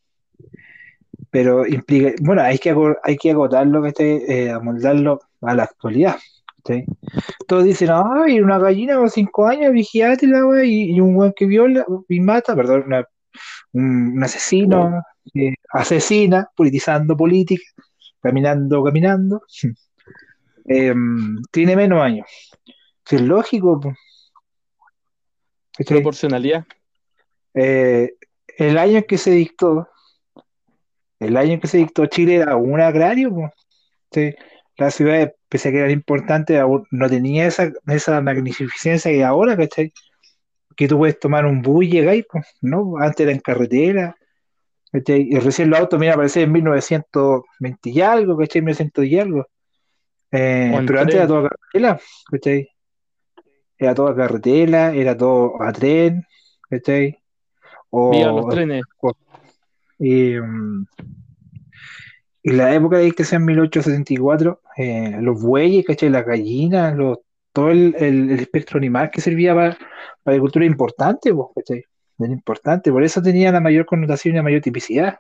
[1.31, 6.17] Pero implica, bueno, hay que, hay que agotarlo, que esté, amoldarlo a la actualidad.
[6.57, 6.85] ¿cachai?
[7.47, 11.45] Todos dicen, ay, una gallina con cinco años, vigilate la wea, y, un weón que
[11.45, 13.07] viola y mata, perdón, una-
[13.73, 17.63] un, un asesino, eh, asesina, politizando política,
[18.21, 19.41] caminando, caminando,
[20.65, 22.27] em, tiene menos años.
[23.05, 23.79] Si es lógico.
[25.77, 25.97] ¿Cachai?
[25.97, 26.65] Proporcionalidad.
[27.53, 28.13] Eh,
[28.57, 29.87] el año en que se dictó,
[31.21, 33.31] el año en que se dictó Chile era un agrario.
[34.11, 34.35] Sí,
[34.77, 39.55] Las ciudades, pese a que eran importantes, aún no tenía esa, esa magnificencia que ahora,
[39.57, 39.93] ¿cachai?
[40.75, 42.97] Que tú puedes tomar un bus y llegáis, po, ¿no?
[42.99, 44.15] Antes era en carretera,
[44.91, 45.27] ¿cachai?
[45.31, 48.61] Y recién los autos, mira, aparecen en 1920 y algo, ¿cachai?
[48.61, 49.47] 1900 y algo.
[50.31, 51.99] Eh, O pero antes era toda carretera,
[52.31, 52.69] ¿cachai?
[53.77, 56.25] Era toda carretera, era todo a tren,
[56.69, 57.17] ¿cachai?
[57.91, 58.83] Viva los O, trenes.
[60.09, 60.87] En
[62.43, 66.09] la época de dictación 1874, eh, los bueyes, ¿cachai?
[66.09, 67.19] Las gallinas, los,
[67.53, 69.87] todo el, el- el espectro animal que servía para, para
[70.25, 71.83] la agricultura importante, pues, ¿cachai?
[72.19, 75.19] Era importante, por eso tenía la mayor connotación y la mayor tipicidad,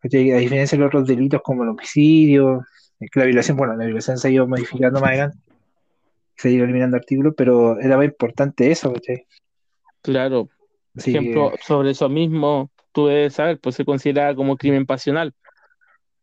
[0.00, 0.30] ¿cachai?
[0.32, 2.60] A diferencia de los otros delitos como el homicidio,
[3.00, 5.38] eh, que la violación, bueno, la violación se ha ido modificando más adelante,
[6.36, 9.26] se ha ido eliminando artículos, pero era más importante eso, ¿cachai?
[10.02, 10.48] Claro.
[10.96, 15.32] Así ejemplo, que, sobre eso mismo, tú debes saber, pues se considera como crimen pasional.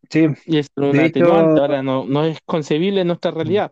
[0.09, 1.19] sí, Y es un De atenuante,
[1.53, 3.71] hecho- ahora no, no es concebible en nuestra realidad.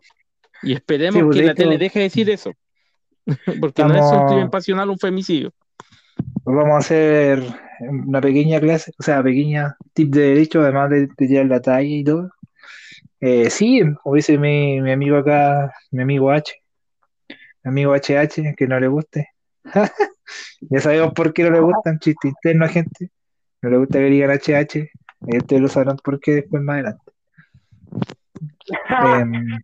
[0.63, 2.51] Y esperemos Sí, pues, que de la tele hecho- deje de decir eso.
[3.61, 5.51] Porque no es un Estamos- crimen pasional, un femicidio.
[6.45, 7.43] Vamos a hacer
[7.81, 11.87] una pequeña clase, o sea, pequeña tip de derecho, además de, de tirar la talla
[11.87, 12.31] y todo.
[13.19, 16.53] Eh, sí, como dice mi, mi amigo acá, mi amigo H,
[17.63, 19.29] mi amigo HH, que no le guste.
[20.69, 23.11] Ya sabemos por qué no le gusta, un chiste interno a gente.
[23.61, 24.89] No le gusta que digan HH,
[25.27, 27.03] y ustedes lo sabrán por qué después más adelante.
[28.89, 29.59] Em,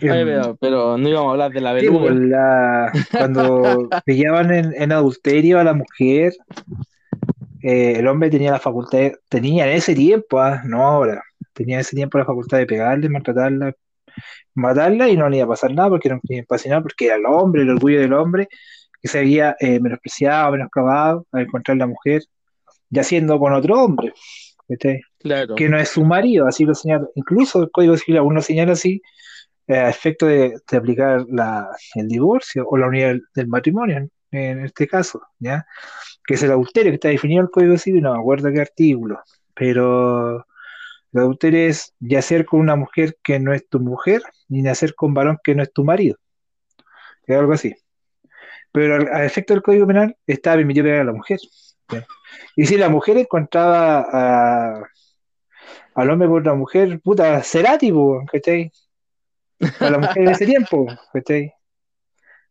[0.00, 4.52] Oye, em, pero, pero no íbamos a hablar de la Sí, pues, la- cuando pillaban
[4.52, 6.32] en, en adulterio a la mujer,
[7.62, 11.76] eh, el hombre tenía la facultad, de- tenía en ese tiempo, ah, no ahora, tenía
[11.76, 13.74] en ese tiempo la facultad de pegarle, maltratarla,
[14.54, 17.16] matarla y no le iba a pasar nada porque era un crimen pasional, porque era
[17.16, 18.48] el hombre, el orgullo del hombre,
[19.02, 22.22] que se había eh, menospreciado, menoscabado al encontrar la mujer,
[22.88, 24.12] ya siendo con otro hombre.
[25.18, 25.54] Claro.
[25.54, 27.06] que no es su marido, así lo señala.
[27.14, 29.02] Incluso el Código Civil aún lo señala así,
[29.66, 33.98] eh, a efecto de, de aplicar la, el divorcio o la unidad del, del matrimonio,
[33.98, 35.66] en, en este caso, ¿ya?
[36.24, 38.60] Que es el adulterio que está definido en el Código Civil, no me acuerdo qué
[38.60, 39.20] artículo,
[39.54, 40.38] pero
[41.12, 45.12] el adulterio es yacer con una mujer que no es tu mujer, ni nacer con
[45.12, 46.16] varón que no es tu marido,
[47.26, 47.74] es algo así.
[48.72, 51.38] Pero al, efecto del Código Penal está permitido pegar a la mujer.
[52.56, 54.82] Y si la mujer encontraba a,
[55.94, 57.92] al hombre por una mujer, puta, Cerati,
[58.30, 58.72] ¿cachai?
[59.78, 61.52] Para la mujer en ese tiempo, ¿cachai?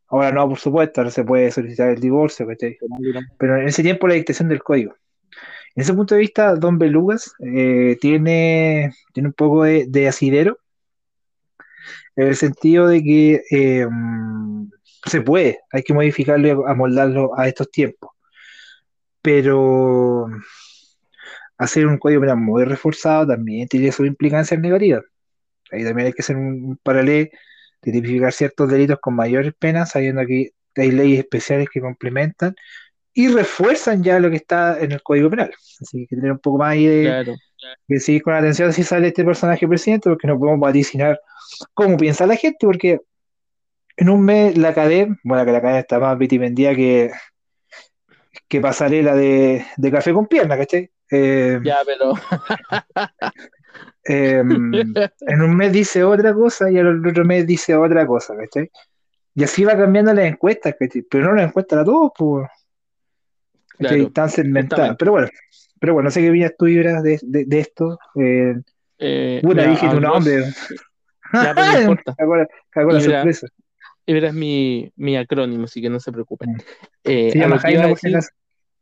[0.08, 2.78] Ahora no, por supuesto, ahora se puede solicitar el divorcio, ¿cachai?
[3.38, 4.94] Pero en ese tiempo la dictación del código.
[5.74, 10.60] En ese punto de vista, Don Belugas eh, tiene, tiene un poco de, de asidero,
[12.16, 14.70] en el sentido de que mm,
[15.06, 18.12] se puede, hay que modificarlo y amoldarlo a estos tiempos.
[19.22, 20.28] Pero
[21.58, 25.04] hacer un código penal muy reforzado también tiene sus implicancias negativas.
[25.72, 27.30] Ahí también hay que hacer un, paralelo
[27.82, 32.56] de tipificar ciertos delitos con mayores penas, sabiendo que hay leyes especiales que complementan
[33.14, 35.52] y refuerzan ya lo que está en el Código Penal.
[35.82, 37.36] Así que tener un poco más ahí de, Claro.
[37.88, 41.20] de seguir con atención si sale este personaje presidente, porque no podemos vaticinar
[41.74, 43.00] cómo piensa la gente, porque
[44.02, 47.12] en un mes la cadena, bueno, que la cadena está más vitivendida que,
[48.48, 50.90] que pasarela de, de café con pierna, ¿cachai?
[51.12, 52.14] Eh, Ya, pero
[54.06, 58.72] eh, en un mes dice otra cosa y al otro mes dice otra cosa, ¿cachai?
[59.36, 61.04] Y así va cambiando las encuestas, ¿cachai?
[61.04, 62.48] Pero no las encuestas a todos, pues.
[63.78, 64.96] Están segmentadas.
[64.98, 65.28] Pero bueno,
[65.80, 68.00] pero bueno, no sé qué viñas tú vibras de, de, de esto.
[68.16, 68.56] Eh,
[68.98, 70.46] eh, mira, dije tu nombre.
[71.34, 72.16] Ya, pero no importa.
[72.72, 73.48] Cagó la, sorpresa.
[74.06, 76.58] Y verás mi, mi acrónimo, así que no se preocupen.
[77.04, 78.18] Eh, Se a Jaime, decir,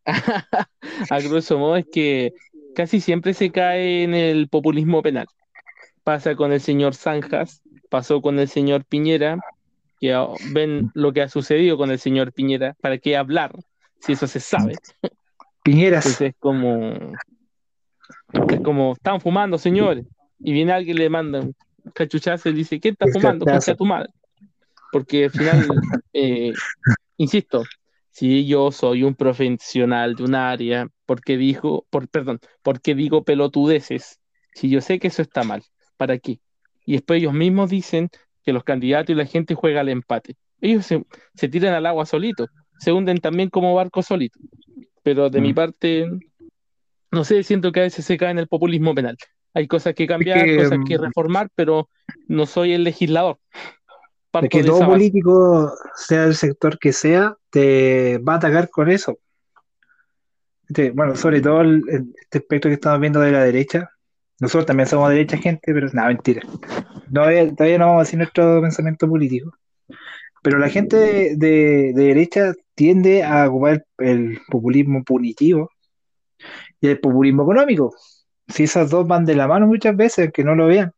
[1.10, 2.34] a grosso modo, es que
[2.76, 5.28] casi siempre se cae en el populismo penal.
[6.04, 9.40] Pasa con el señor Zanjas, pasó con el señor Piñera,
[10.00, 10.16] que
[10.54, 13.54] ven lo que ha sucedido con el señor Piñera, ¿para qué hablar?
[14.00, 14.76] Si eso se sabe.
[15.64, 16.06] Piñeras.
[16.06, 16.94] Entonces es como,
[18.50, 20.06] es como, están fumando, señores.
[20.40, 21.54] Y viene alguien y le manda un
[21.94, 23.46] cachuchazo y dice, ¿qué está El fumando?
[23.46, 24.10] Concha tu madre.
[24.92, 25.80] Porque al final,
[26.14, 26.54] eh,
[27.18, 27.66] insisto,
[28.12, 34.20] si yo soy un profesional de un área, porque dijo, por, perdón, porque digo pelotudeces,
[34.54, 35.64] si yo sé que eso está mal,
[35.98, 36.40] ¿para qué?
[36.86, 38.10] y después ellos mismos dicen
[38.44, 40.36] que los candidatos y la gente juega al empate.
[40.60, 42.50] Ellos se, se tiran al agua solitos,
[42.80, 44.40] se hunden también como barco solito.
[45.04, 45.56] Pero de mi Mm.
[45.56, 46.08] parte,
[47.12, 49.18] no sé, siento que a veces se cae en el populismo penal.
[49.54, 51.90] Hay cosas que cambiar, que, cosas que mm, reformar, pero
[52.28, 53.40] no soy el legislador.
[54.32, 54.92] Parto que todo base.
[54.92, 59.18] político, sea el sector que sea, te va a atacar con eso.
[60.68, 63.90] Este, bueno, sobre todo el, el- este aspecto que estamos viendo de la derecha.
[64.40, 66.42] Nosotros también somos derecha, gente, pero nada, mentira.
[67.10, 67.24] No,
[67.56, 69.52] todavía, no vamos a decir nuestro pensamiento político.
[70.42, 75.70] Pero la gente de, de- de derecha tiende a ocupar el populismo punitivo
[76.80, 77.94] y el populismo económico.
[78.48, 80.94] Si esas dos van de la mano muchas veces, que no lo vean.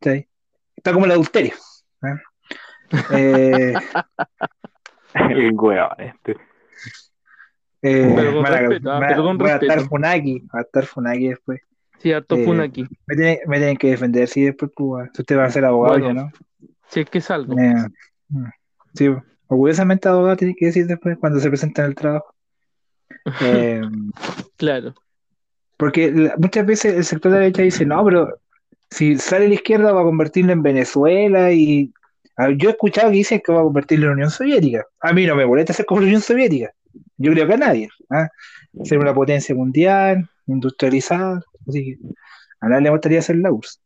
[0.00, 1.52] Está como el adulterio.
[2.02, 2.16] ¿eh?
[3.10, 3.74] Eh,
[5.14, 6.32] El hueón este.
[7.82, 9.80] eh, Pero con respeto, ah, van a- pero con voy a estar.
[9.82, 11.60] Funaki, va a estar Funaki después.
[11.98, 12.84] Sí, harto Eh, fun aquí.
[13.06, 16.14] Me tienen, me tienen que defender, sí, después, si ustedes van a ser abogados, Bueno,
[16.14, 16.68] yo no.
[16.88, 17.56] Si es que salgo.
[17.58, 17.74] Eh,
[18.28, 18.44] mm,
[18.94, 19.08] sí,
[19.46, 22.34] orgullosamente abogado tiene que decir después cuando se presenta en el trabajo.
[23.40, 23.80] Eh,
[24.56, 24.94] Claro.
[25.76, 28.38] porque muchas veces el sector de la derecha dice, no, pero
[28.90, 31.92] si sale la izquierda va a convertirlo en Venezuela y
[32.50, 34.84] yo he escuchado que dicen que va a convertirlo en Unión Soviética.
[35.00, 36.72] A mí no me molesta ser como la Unión Soviética.
[37.16, 37.88] Yo creo que a nadie.
[38.10, 38.28] ¿ah?
[38.84, 41.42] Ser una potencia mundial, industrializada.
[41.68, 41.98] Así que
[42.60, 43.80] a nadie le gustaría ser la URSS.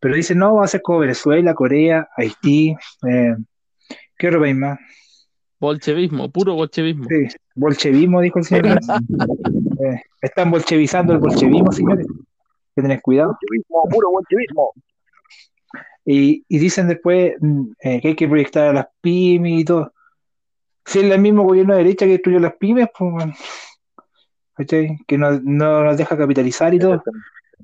[0.00, 2.76] Pero dicen, no, va a ser como Venezuela, Corea, Haití.
[3.08, 3.34] eh,
[4.16, 4.78] ¿qué otro país más?
[5.60, 7.04] Bolchevismo, puro bolchevismo.
[7.08, 8.78] Sí, bolchevismo, dijo el señor.
[8.78, 12.06] Eh, están bolchevizando el bolchevismo, señores.
[12.08, 12.16] Hay
[12.76, 13.30] que tener cuidado.
[13.30, 14.72] Bolchevismo, puro bolchevismo.
[16.10, 19.92] Y, y dicen después mm, eh, que hay que proyectar a las pymes y todo.
[20.86, 23.34] Si es el mismo gobierno de derecha que destruyó las pymes, pues, bueno,
[24.54, 24.98] ¿cachai?
[25.06, 27.02] que no, no nos deja capitalizar y todo.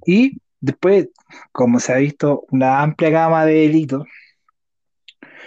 [0.05, 1.09] Y después,
[1.53, 4.07] como se ha visto una amplia gama de delitos,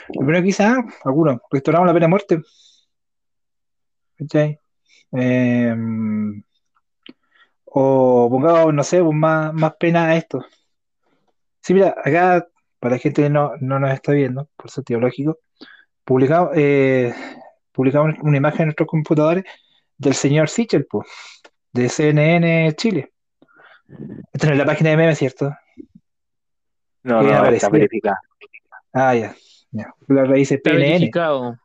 [0.07, 2.41] primero quizás, algunos, restauramos la pena de muerte.
[4.17, 4.60] ¿Cachai?
[5.12, 5.75] Eh,
[7.65, 10.43] o pongamos, no sé, pues, más, más pena a esto.
[11.62, 12.47] Sí, mira, acá,
[12.79, 15.39] para la gente que no, no nos está viendo, por sentido lógico,
[16.03, 17.13] publicamos, eh,
[17.71, 19.43] publicamos una imagen en nuestros computadores
[19.97, 21.07] del señor Sichel, pues,
[21.73, 23.11] de CNN Chile.
[24.33, 25.53] Esta no es la página de memes, ¿cierto?
[27.03, 28.19] No, no, está verificada.
[28.93, 29.35] Ah, ya.
[29.71, 29.93] ya.
[30.07, 30.77] La raíz es PNN.
[30.79, 31.57] verificado.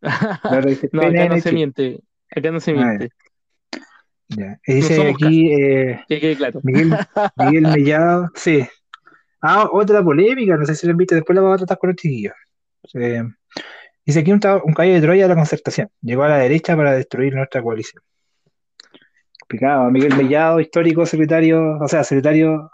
[0.00, 2.00] La raíz es No, acá no se miente.
[2.34, 3.08] Acá no se Ah, miente.
[4.28, 4.58] Ya.
[4.66, 6.60] Y dice aquí eh, Que quede claro.
[6.64, 6.92] Miguel,
[7.36, 8.30] Miguel Mellado.
[8.34, 8.66] Sí.
[9.40, 11.90] Ah, otra polémica, no sé si lo han visto, después la vamos a tratar con
[11.90, 12.34] los chiquillos.
[12.94, 13.22] Eh,
[14.04, 15.88] dice aquí un, un caballo de Troya de la concertación.
[16.00, 18.02] Llegó a la derecha para destruir nuestra coalición.
[19.38, 22.70] Explicaba Miguel Mellado, histórico secretario, o sea, secretario,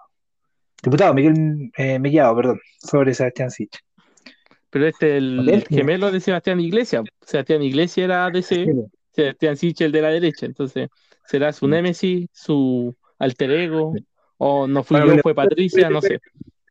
[0.82, 3.70] diputado Miguel eh, Mellado, perdón, sobre Sebastián Sich.
[4.70, 5.74] Pero este es el Potente.
[5.74, 7.04] gemelo de Sebastián Iglesias.
[7.26, 8.66] Sebastián Iglesias era DC,
[9.10, 10.46] Sebastián Sichel de la derecha.
[10.46, 10.88] Entonces,
[11.26, 13.92] será su némesis, su alter ego,
[14.44, 16.20] o no fui Bueno, yo, fue Patricia, no sé.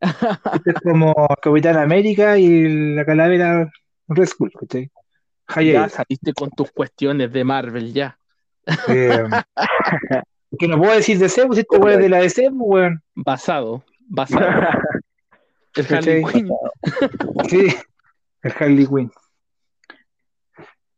[0.01, 3.71] Este es como Capitán América y la calavera
[4.09, 4.91] Red Skull, ¿cachai?
[5.63, 8.17] Ya saliste con tus cuestiones de Marvel, ya.
[8.89, 9.23] Eh,
[10.59, 13.01] que no puedo decir DC, pues este weón es de la DC, pues weón.
[13.15, 14.47] Basado, basado.
[15.75, 15.95] El.
[15.95, 16.49] Harley Quinn.
[17.47, 17.73] Sí,
[18.43, 19.11] el Harley Quinn.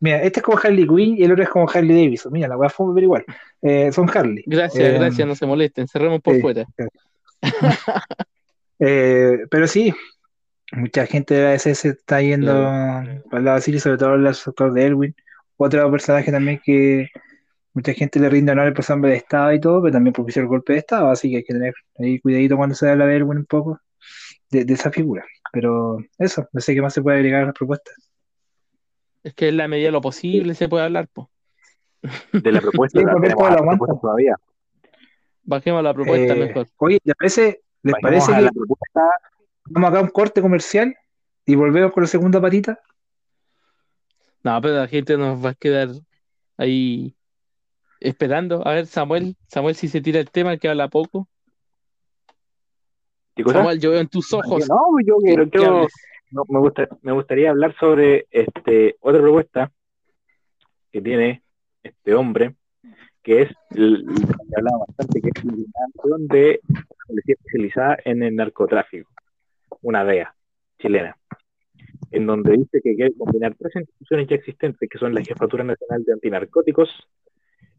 [0.03, 2.33] Mira, este es como Harley Quinn y el otro es como Harley Davidson.
[2.33, 3.25] Mira, la weá fue pero igual.
[3.61, 4.43] Eh, son Harley.
[4.45, 6.41] Gracias, Eh, gracias, no se molesten, cerremos por sí.
[6.41, 6.65] fuera.
[8.79, 9.93] Eh, pero sí,
[10.73, 13.23] mucha gente de la se está yendo Claro.
[13.31, 15.15] el lado así, sobre todo el sector de Elwin.
[15.55, 17.07] Otro personaje también que
[17.73, 20.31] mucha gente le rinde honor por ser hombre de Estado y todo, pero también porque
[20.31, 23.05] hizo el golpe de Estado, así que hay que tener ahí cuidadito cuando se habla
[23.07, 23.79] de Elwin un poco
[24.51, 25.23] de, de esa figura.
[25.53, 27.95] Pero eso, no sé qué más se puede agregar a las propuestas.
[29.23, 31.27] Es que en la medida de lo posible se puede hablar, pues.
[32.33, 34.35] De la propuesta, Sí, tenemos la todavía.
[35.43, 36.67] Bajemos la propuesta Eh, mejor.
[36.77, 39.01] Oye, ¿les parece, les parece que la propuesta.
[39.65, 40.95] vamos acá a un corte comercial
[41.45, 42.79] y volvemos con la segunda patita?
[44.43, 45.89] No, pero la gente nos va a quedar
[46.57, 47.15] ahí
[48.01, 48.65] esperando.
[48.67, 51.29] A ver, Samuel, Samuel, si se tira el tema, que habla poco.
[53.35, 55.87] Samuel, yo veo en tus ojos No, yo quiero, que.
[56.33, 59.71] No, me, gusta, me gustaría hablar sobre este otra propuesta
[60.91, 61.43] que tiene
[61.83, 62.55] este hombre,
[63.21, 68.23] que es el, que hablaba bastante, que es la creación de una policía especializada en
[68.23, 69.11] el narcotráfico,
[69.81, 70.35] una DEA
[70.79, 71.17] chilena,
[72.11, 76.03] en donde dice que quiere combinar tres instituciones ya existentes, que son la Jefatura Nacional
[76.03, 76.89] de Antinarcóticos,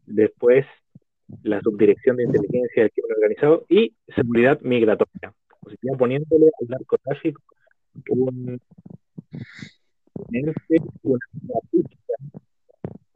[0.05, 0.65] después
[1.43, 5.33] la Subdirección de Inteligencia del Crimen Organizado y Seguridad Migratoria.
[5.81, 7.41] ya poniéndole al narcotráfico
[8.09, 8.59] un,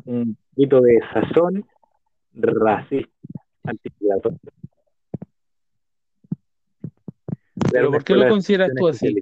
[0.06, 1.66] un poquito de sazón
[2.34, 3.12] racista,
[3.64, 4.40] antimigratorio.
[7.72, 9.16] ¿Pero por qué lo consideras tú así?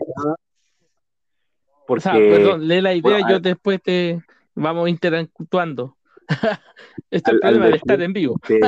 [1.85, 4.21] Porque, o sea, perdón, lee la idea y yo después te
[4.55, 5.96] vamos interactuando.
[7.09, 8.37] Esto es el problema de estar en vivo.
[8.39, 8.59] Que,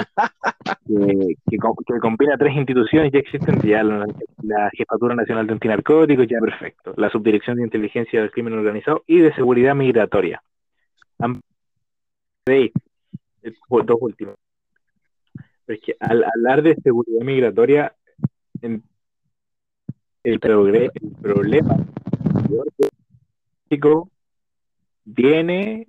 [1.49, 1.57] que,
[1.99, 6.93] combina tres instituciones ya existen, ya la, Jefatura Nacional de Antinarcóticos, ya perfecto.
[6.95, 10.41] La Subdirección de Inteligencia del Crimen Organizado y de Seguridad Migratoria.
[12.45, 12.71] Sí,
[13.69, 14.35] dos últimos.
[15.65, 17.93] Pero es que al hablar de seguridad migratoria,
[18.61, 18.81] el,
[20.23, 20.91] el problema
[25.05, 25.85] viene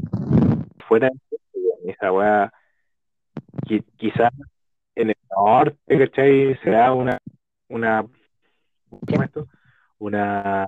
[0.87, 1.30] fuera de
[1.91, 2.53] esa weá.
[3.97, 4.33] Quizás
[4.95, 6.57] en el norte, ¿cachai?
[6.63, 7.19] Será una,
[7.69, 8.05] una,
[8.89, 9.47] ¿cómo esto?
[9.99, 10.67] Una,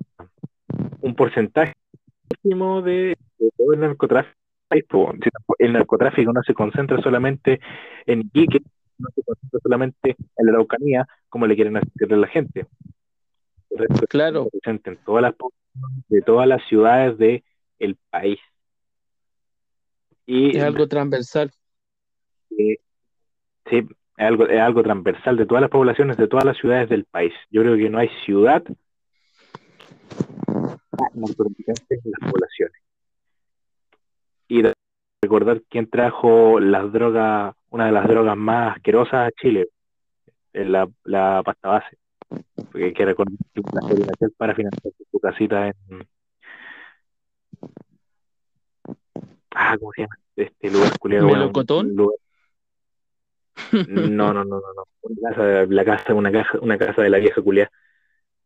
[1.01, 1.73] un porcentaje
[2.29, 3.17] máximo de,
[3.57, 5.13] todo el narcotráfico.
[5.59, 7.59] El narcotráfico no se concentra solamente
[8.05, 8.61] en Iquique,
[8.97, 12.65] no se concentra solamente en la Araucanía, como le quieren hacer a la gente.
[14.09, 14.49] Claro.
[14.65, 15.33] En todas las
[16.07, 17.43] de todas las ciudades del
[17.79, 18.39] el país.
[20.25, 21.51] Y, es algo transversal.
[22.49, 22.77] sí,
[23.69, 23.85] es
[24.17, 27.33] algo, es algo transversal de todas las poblaciones, de todas las ciudades del país.
[27.49, 28.63] Yo creo que no hay ciudad
[31.13, 32.81] narcotraficantes en las poblaciones.
[34.47, 34.61] Y
[35.21, 39.69] recordar quién trajo las drogas, una de las drogas más asquerosas a Chile,
[40.53, 41.97] la, la pasta base.
[42.55, 43.61] Porque hay que recordar que
[44.37, 46.07] para financiar su casita en.
[49.55, 50.15] Ah, ¿cómo se llama?
[50.35, 51.27] Este lugar culiado.
[51.27, 51.95] ¿Melocotón?
[51.95, 52.17] Lugar...
[53.71, 54.83] No, no, no, no, no.
[55.01, 57.71] Una casa, la casa, una, caja, una casa de la vieja culiada.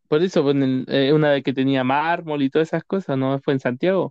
[0.07, 0.55] Por eso, pues,
[0.87, 3.39] eh, una vez que tenía mármol y todas esas cosas, ¿no?
[3.39, 4.09] Fue en Santiago,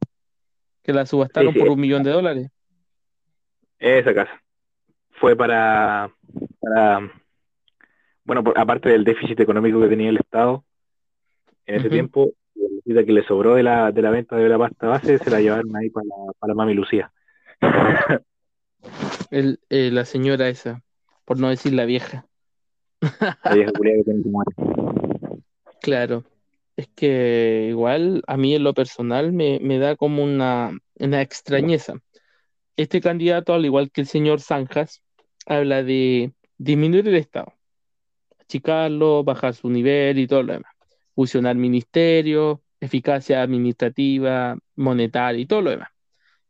[0.83, 2.51] que la subastaron por un millón de dólares.
[3.79, 4.43] Esa casa.
[5.11, 6.11] Fue para,
[6.61, 7.11] para
[8.27, 10.65] bueno, aparte del déficit económico que tenía el Estado
[11.65, 12.33] en ese tiempo,
[12.93, 15.41] la que le sobró de la, de la venta de la pasta base se la
[15.41, 17.13] llevaron ahí para la, para mami Lucía.
[19.31, 20.83] El, eh, la señora esa,
[21.25, 22.27] por no decir la vieja.
[23.45, 24.31] La vieja que tiene que
[25.83, 26.25] Claro,
[26.77, 31.95] es que igual a mí en lo personal me, me da como una, una extrañeza.
[32.77, 35.03] Este candidato, al igual que el señor Zanjas,
[35.47, 37.57] habla de disminuir el Estado
[38.47, 40.73] achicarlo, bajar su nivel y todo lo demás.
[41.15, 45.91] Fusionar ministerios, eficacia administrativa, monetaria y todo lo demás.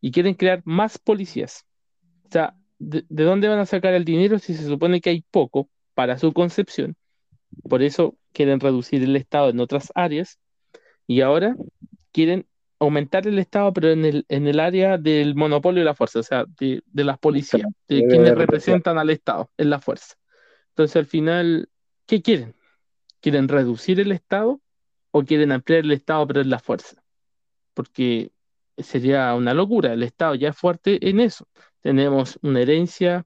[0.00, 1.64] Y quieren crear más policías.
[2.24, 5.68] O sea, ¿de, dónde van a sacar el dinero si se supone que hay poco
[5.94, 6.96] para su concepción?
[7.68, 10.38] Por eso quieren reducir el Estado en otras áreas
[11.06, 11.56] y ahora
[12.12, 12.46] quieren
[12.78, 16.22] aumentar el Estado, pero en el, en el área del monopolio de la fuerza, o
[16.22, 20.16] sea, de, de las policías, de quienes representan al Estado en la fuerza.
[20.70, 21.70] Entonces, al final,
[22.06, 22.54] ¿Qué quieren?
[23.20, 24.60] ¿Quieren reducir el Estado
[25.16, 27.02] o quieren ampliar el Estado pero la fuerza?
[27.74, 28.32] Porque
[28.76, 29.92] sería una locura.
[29.94, 31.48] El Estado ya es fuerte en eso.
[31.80, 33.24] Tenemos una herencia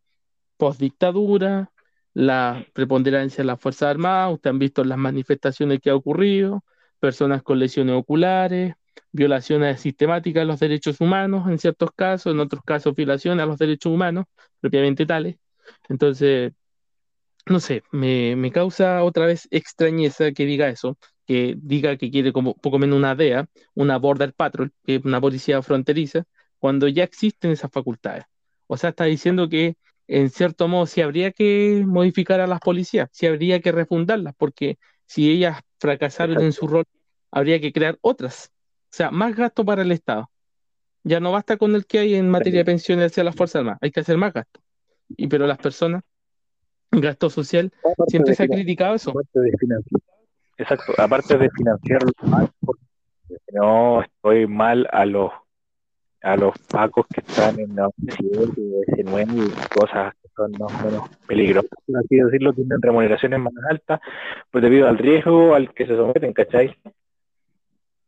[0.57, 1.73] post-dictadura,
[2.15, 6.65] la preponderancia de las Fuerzas Armadas, ustedes han visto las manifestaciones que ha ocurrido,
[7.01, 8.75] personas con lesiones oculares,
[9.13, 13.59] violaciones sistemáticas a los derechos humanos en ciertos casos, en otros casos violaciones a los
[13.59, 14.27] derechos humanos
[14.61, 15.37] propiamente tales.
[15.89, 16.53] Entonces,
[17.47, 22.33] no sé, me, me, causa otra vez extrañeza que diga eso, que diga que quiere
[22.33, 26.25] como poco menos una DEA, una Border Patrol, que es una policía fronteriza,
[26.59, 28.25] cuando ya existen esas facultades.
[28.67, 29.77] O sea, está diciendo que
[30.07, 34.79] en cierto modo sí habría que modificar a las policías, sí habría que refundarlas, porque
[35.07, 36.85] si ellas fracasaron en su rol,
[37.31, 38.53] habría que crear otras.
[38.85, 40.31] O sea, más gasto para el Estado.
[41.05, 43.79] Ya no basta con el que hay en materia de pensiones hacia las Fuerzas Armadas,
[43.83, 44.61] hay que hacer más gasto.
[45.09, 46.03] Y pero las personas
[46.91, 47.73] gasto social,
[48.09, 49.13] siempre se ha criticado eso.
[50.59, 52.83] Exacto, aparte de financiarlo mal, porque
[53.53, 55.33] no estoy mal a los
[56.23, 61.09] a los pacos que están en la universidad y cosas que son más o menos
[61.27, 64.01] peligrosas, por así decirlo, tienen remuneraciones más altas,
[64.51, 66.77] pues debido al riesgo al que se someten, ¿cachai?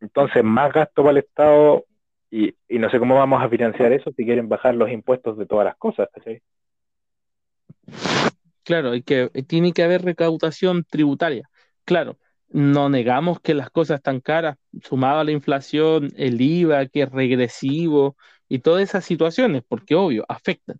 [0.00, 1.84] Entonces, más gasto para el Estado
[2.30, 5.46] y, y no sé cómo vamos a financiar eso si quieren bajar los impuestos de
[5.46, 6.42] todas las cosas, ¿cachai?
[8.64, 11.48] Claro, hay que, tiene que haber recaudación tributaria.
[11.84, 17.02] Claro, no negamos que las cosas están caras, sumado a la inflación, el IVA que
[17.02, 18.16] es regresivo
[18.48, 20.78] y todas esas situaciones, porque obvio, afectan.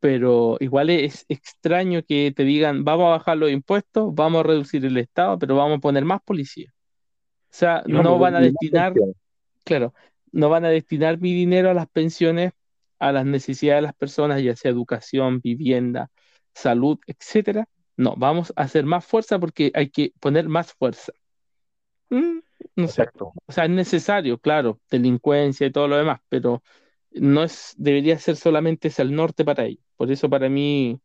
[0.00, 4.84] pero igual es extraño que te digan, vamos a bajar los impuestos, vamos a reducir
[4.84, 6.70] el Estado, pero vamos a poner más policía.
[7.52, 8.94] O sea, Y no vamos a van a destinar,
[9.64, 9.94] claro,
[10.32, 12.52] no van a destinar mi dinero a las pensiones,
[12.98, 16.10] a las necesidades de las personas, ya sea educación, vivienda,
[16.54, 17.68] salud, etcétera.
[17.96, 21.12] No, vamos a hacer más fuerza porque hay que poner más fuerza.
[22.10, 22.38] Mm,
[22.76, 23.02] no sé.
[23.02, 23.32] Exacto.
[23.46, 26.62] O sea, es necesario, claro, delincuencia y todo lo demás, pero
[27.12, 29.84] no es, debería ser solamente hacia el norte para ellos.
[29.96, 31.00] Por eso para mí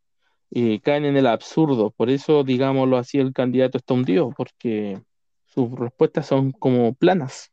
[0.50, 1.90] eh, caen en el absurdo.
[1.90, 5.00] Por eso, digámoslo así, el candidato está hundido, porque
[5.46, 7.52] sus respuestas son como planas.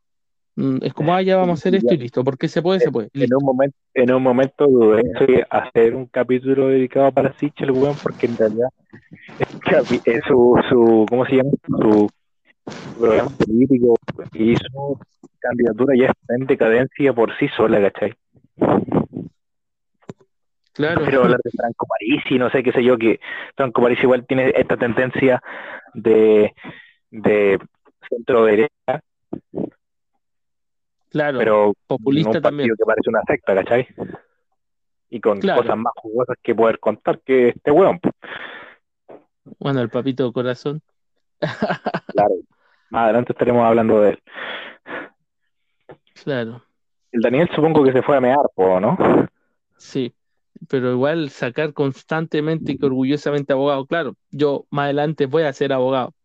[0.58, 2.24] Mm, Es como, ah, ya vamos a hacer esto y listo.
[2.24, 3.10] Porque se puede, se puede.
[3.14, 7.96] En un momento, en un momento dudé de hacer un capítulo dedicado para Sichel, weón,
[8.02, 8.70] porque en realidad
[9.40, 11.52] es, es su, su, ¿cómo se llama?
[11.68, 12.10] Su
[13.00, 13.96] programa político
[14.34, 15.00] y su
[15.40, 18.16] candidatura ya está en decadencia por sí sola, ¿cachai?
[20.74, 23.20] Claro, Quiero hablar de Franco Parisi, no sé qué sé yo, que
[23.56, 25.40] Franco Parisi igual tiene esta tendencia
[25.94, 26.54] de,
[27.12, 27.60] de
[28.10, 29.02] centro derecha,
[31.10, 31.38] claro.
[31.40, 32.70] pero Populista un partido también.
[32.78, 33.88] que parece una secta, ¿cachai?
[35.10, 35.62] Y con Claro.
[35.62, 38.00] cosas más jugosas que poder contar que este weón.
[39.60, 40.82] Bueno, el papito corazón.
[42.14, 42.36] Claro.
[42.90, 44.20] Más adelante estaremos hablando de él.
[46.24, 46.64] Claro,
[47.12, 48.98] El Daniel supongo que se fue a mear, ¿no?
[49.78, 50.14] sí.
[50.68, 53.86] Pero igual sacar constantemente y que orgullosamente abogado.
[53.86, 56.16] Claro, yo más adelante voy a ser abogado.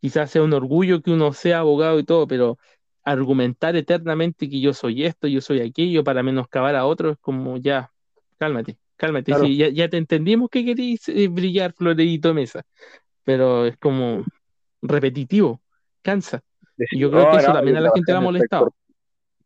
[0.00, 2.56] Quizás sea un orgullo que uno sea abogado y todo, pero
[3.04, 7.56] argumentar eternamente que yo soy esto, yo soy aquello para menoscabar a otros es como
[7.58, 7.90] ya,
[8.38, 9.32] cálmate, cálmate.
[9.32, 9.44] Claro.
[9.44, 12.64] Sí, ya, ya te entendimos que querís eh, brillar, Florerito Mesa,
[13.22, 14.24] pero es como
[14.82, 15.60] repetitivo,
[16.02, 16.42] cansa.
[16.90, 18.74] Y yo creo que eso no, también a la gente le ha el molestado.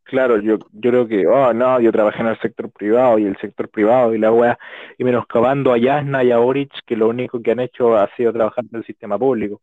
[0.09, 3.37] Claro, yo, yo creo que, oh, no, yo trabajé en el sector privado y el
[3.37, 4.59] sector privado y la weá,
[4.97, 8.33] y menoscabando a Yasna y a Boric, que lo único que han hecho ha sido
[8.33, 9.61] trabajar en el sistema público.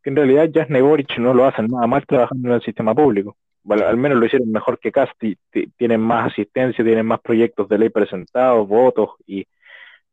[0.00, 2.94] Que en realidad Yasna y Boric no lo hacen nada mal trabajando en el sistema
[2.94, 3.36] público.
[3.64, 7.68] Bueno, al menos lo hicieron mejor que Casti, ti- tienen más asistencia, tienen más proyectos
[7.68, 9.44] de ley presentados, votos y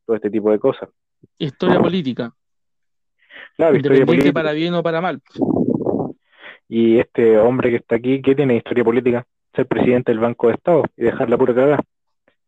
[0.04, 0.90] todo este tipo de cosas.
[1.38, 2.34] Historia política,
[3.56, 4.34] Claro, historia política.
[4.34, 5.22] para bien o para mal.
[6.68, 9.26] Y este hombre que está aquí, ¿qué tiene historia política?
[9.56, 11.84] Ser presidente del Banco de Estado y dejar la pura cagada.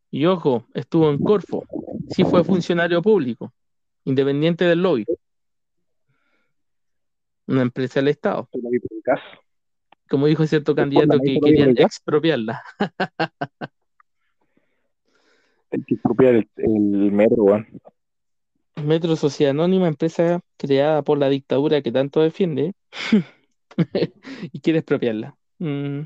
[0.09, 1.63] Y ojo, estuvo en Corfo,
[2.09, 3.53] sí fue funcionario público,
[4.05, 5.05] independiente del lobby,
[7.47, 8.49] una empresa del Estado.
[10.09, 12.61] Como dijo cierto candidato que querían expropiarla.
[15.71, 17.67] Hay que expropiar el, el metro, weón.
[18.83, 22.73] Metro Sociedad Anónima, empresa creada por la dictadura que tanto defiende,
[24.51, 25.35] y quiere expropiarla.
[25.59, 26.01] Mm.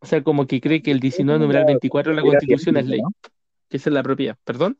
[0.00, 3.00] O sea, como que cree que el 19 numeral 24 de la Constitución es ley,
[3.00, 3.10] ¿no?
[3.68, 4.36] que esa es la propiedad.
[4.44, 4.78] ¿Perdón?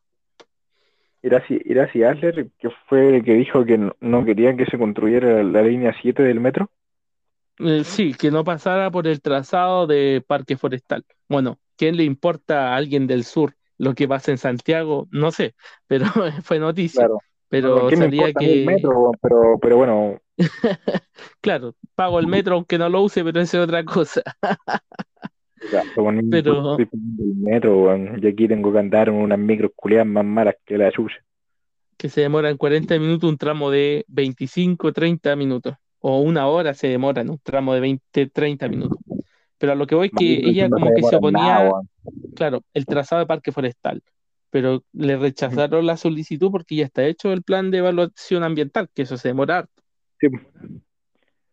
[1.23, 5.63] Iracy Adler, que fue el que dijo que no, no quería que se construyera la
[5.63, 6.71] línea 7 del metro.
[7.59, 11.05] Eh, sí, que no pasara por el trazado de Parque Forestal.
[11.29, 15.09] Bueno, ¿quién le importa a alguien del sur lo que pasa en Santiago?
[15.11, 15.55] No sé,
[15.87, 16.07] pero
[16.43, 17.03] fue noticia.
[17.03, 17.19] Claro.
[17.51, 20.21] Pero ¿Qué me salía que, metro, pero bueno,
[21.41, 24.23] claro, pago el metro aunque no lo use, pero esa es otra cosa.
[26.31, 26.77] Pero-
[27.37, 27.97] metro.
[28.19, 31.17] Y aquí tengo que andar en unas micros culiadas más malas que la chucha.
[31.97, 35.75] que se demora en 40 minutos un tramo de 25, 30 minutos.
[36.01, 38.99] O una hora se demora en un tramo de 20, 30 minutos.
[39.59, 41.73] Pero a lo que voy es que ella no como que se oponía, nada,
[42.37, 44.01] claro, el trazado de parque forestal.
[44.51, 49.03] Pero le rechazaron la solicitud porque ya está hecho el plan de evaluación ambiental, que
[49.03, 49.83] eso se demora harto.
[50.21, 50.29] Sí,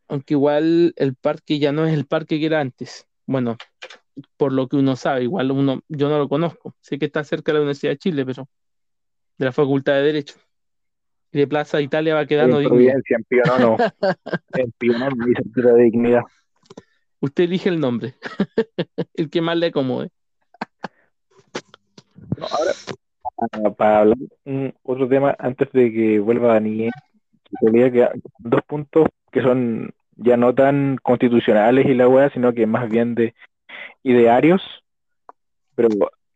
[0.07, 3.07] Aunque igual el parque ya no es el parque que era antes.
[3.25, 3.57] Bueno,
[4.37, 6.75] por lo que uno sabe, igual uno, yo no lo conozco.
[6.81, 8.47] Sé que está cerca de la Universidad de Chile, pero
[9.37, 10.35] de la Facultad de Derecho.
[11.31, 12.95] Y de Plaza Italia va quedando en dignidad.
[13.09, 13.77] En Pionono.
[14.53, 16.21] en Pionono de dignidad.
[17.19, 18.13] Usted elige el nombre,
[19.15, 20.11] el que más le acomode.
[22.37, 22.71] No, ahora,
[23.35, 24.17] para, para hablar
[24.83, 26.91] otro tema antes de que vuelva Daniel,
[27.91, 32.89] quedan dos puntos que son ya no tan constitucionales y la weá, sino que más
[32.89, 33.33] bien de
[34.03, 34.61] idearios.
[35.75, 35.89] Pero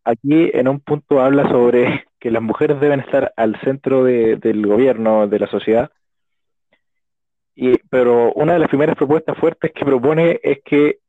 [0.04, 4.66] aquí en un punto habla sobre que las mujeres deben estar al centro de- del
[4.68, 5.90] gobierno, de la sociedad.
[7.56, 11.00] Y, pero una de las primeras propuestas fuertes que propone es que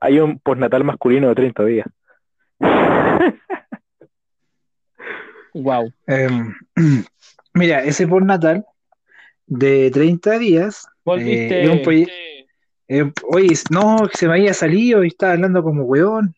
[0.00, 1.86] hay un postnatal masculino de 30 días.
[5.54, 5.92] Wow.
[6.08, 6.52] Em,
[7.54, 8.64] mira, ese por Natal
[9.46, 10.86] de 30 días.
[11.04, 11.60] Volviste.
[11.60, 12.08] eh, es un proye-
[12.88, 16.34] eh, oye, no, que se me había salido y estaba hablando como weón.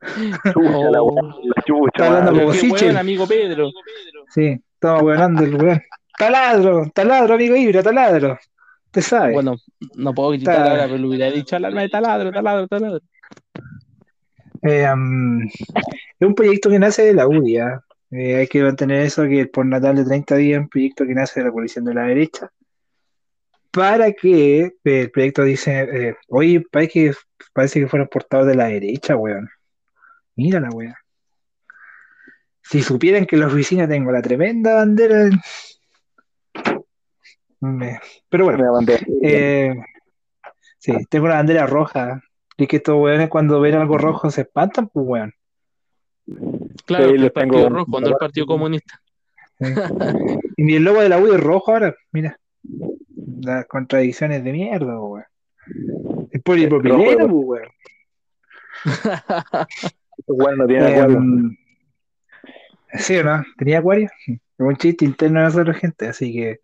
[0.54, 0.60] Oh.
[0.60, 2.82] weá, la Chucha, Está hablando como Sichel.
[2.88, 3.70] weón, amigo Pedro.
[4.32, 5.82] Sí, estamos weonando el weón.
[6.18, 8.38] Taladro, taladro, amigo Ibra, taladro.
[8.86, 9.32] Usted sabe.
[9.32, 9.56] Bueno,
[9.96, 13.00] no puedo gritar ahora, pero le hubiera dicho alarma de taladro, taladro, taladro.
[14.62, 17.80] Eh, um, es un proyecto que nace de la UDI, ¿ah?
[18.10, 21.14] Eh, hay que mantener eso, que el postnatal de 30 días es un proyecto que
[21.14, 22.50] nace de la coalición de la derecha,
[23.70, 27.12] para que eh, el proyecto dice, eh, oye, parece que,
[27.52, 29.48] parece que fueron portados de la derecha, weón.
[30.36, 30.94] Mira la weón.
[32.62, 35.28] Si supieran que en la oficina tengo la tremenda bandera.
[37.60, 38.72] Me- Pero bueno.
[38.72, 38.98] Mandé.
[39.22, 39.74] Eh,
[40.78, 42.20] sí, tengo una bandera roja.
[42.56, 45.34] Y que estos weones cuando ven algo rojo se espantan, pues weón.
[46.86, 49.00] Claro, el tengo Partido un- Rojo, no el Partido Comunista.
[50.58, 52.38] Y el logo de la U es rojo ahora, mira.
[53.42, 55.24] Las contradicciones de mierda, pues,
[55.68, 56.28] weón.
[56.30, 57.68] Es polipropileno, pues weón.
[60.26, 61.16] Bueno, no tiene acuerdo.
[61.18, 61.56] Em,
[62.94, 64.08] sí o no, tenía acuario.
[64.26, 66.60] Es un chiste interno de nosotros, gente, así que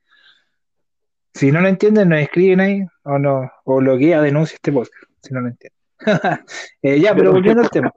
[1.35, 4.93] si no lo entienden, nos escriben ahí o no, o lo que denuncia este post,
[5.23, 5.79] si no lo entienden.
[6.83, 7.93] Eh, ya, pero volviendo al tema.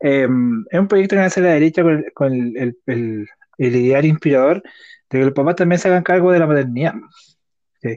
[0.00, 3.28] Em, es un proyecto que nace a la derecha con, el, con el, el- el-
[3.58, 4.62] el ideal inspirador
[5.10, 6.94] de que los papás también se hagan cargo de la maternidad.
[7.82, 7.88] Sí.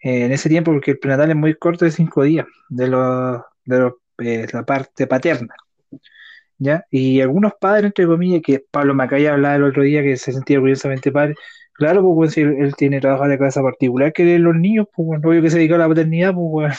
[0.00, 3.40] Eh, en ese tiempo, porque el prenatal es muy corto de cinco días, de, los,
[3.64, 5.54] de los, eh, la parte paterna.
[6.58, 6.84] ¿Ya?
[6.90, 10.58] Y algunos padres, entre comillas, que Pablo Macaya hablaba el otro día que se sentía
[10.58, 11.34] orgullosamente padre,
[11.72, 14.86] claro, pues bueno, si él, él tiene trabajo de casa particular que de los niños,
[14.94, 16.74] pues bueno, obvio que se dedica a la paternidad, pues bueno,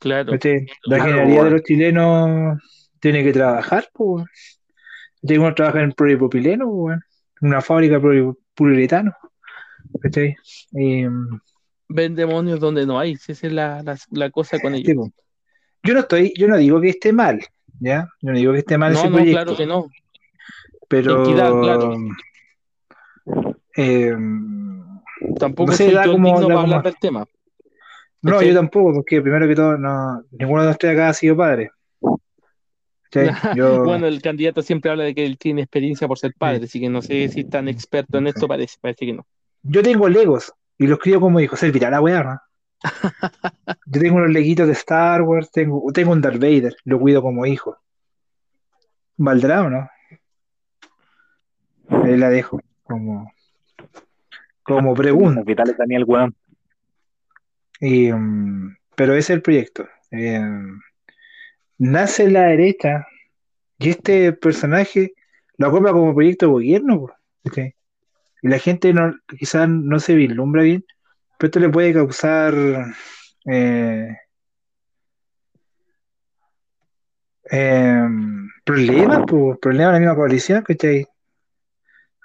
[0.00, 0.32] Claro.
[0.32, 0.66] ¿cachai?
[0.84, 2.58] la Claro, generalidad de los chilenos
[3.00, 4.26] tiene que trabajar, pues bueno.
[5.22, 5.38] ¿Cachai?
[5.38, 7.00] Uno trabaja en pues bueno,
[7.40, 8.00] en una fábrica
[8.54, 9.12] poliuretano,
[10.00, 10.36] ¿cachai?
[10.72, 11.36] Mm,
[11.90, 14.94] Ven demonios donde no hay, si esa es la, la, la cosa con ellos.
[14.96, 15.10] pues.
[15.82, 17.40] Yo no estoy, yo no digo que esté mal,
[17.80, 18.08] ¿ya?
[18.20, 19.42] Yo no digo que esté mal No, ese no, proyecto.
[19.42, 19.86] claro que no.
[20.88, 21.94] Pero Equidad, claro.
[23.76, 24.14] eh,
[25.38, 27.26] Tampoco No soy da como- digno da para hablar como- del tema.
[28.22, 31.36] no, yo tampoco, porque primero que todo, no, ninguno de los tres acá ha sido
[31.36, 31.70] padre.
[33.84, 36.88] Bueno, el candidato siempre habla de que él tiene experiencia por ser padre, así que
[36.88, 39.26] no sé si es tan experto en esto, parece, parece que no.
[39.62, 41.58] yo tengo Legos y los crío como hijos.
[41.58, 42.40] Servirá la weá, ¿no?
[43.86, 47.44] Yo tengo unos leguitos de Star Wars, tengo, tengo un Darth Vader, lo cuido como
[47.44, 47.76] hijo.
[49.16, 49.90] ¿Valdrá o no?
[51.88, 53.32] Ahí la dejo como,
[54.62, 55.40] como pregunta.
[55.40, 56.34] Hospitales Daniel, weón.
[57.80, 59.88] Y, mm, pero ese es el proyecto.
[60.12, 60.40] Eh,
[61.78, 63.06] nace la derecha
[63.78, 65.14] y este personaje
[65.56, 67.10] lo compra como proyecto de gobierno.
[67.44, 67.74] ¿cachai?
[68.42, 70.84] Y la gente no, quizás no se vislumbra bien,
[71.38, 72.54] pero esto le puede causar
[73.46, 74.16] eh,
[77.50, 78.08] eh,
[78.64, 79.24] problemas,
[79.60, 81.06] problemas en la misma coalición, ¿cachai?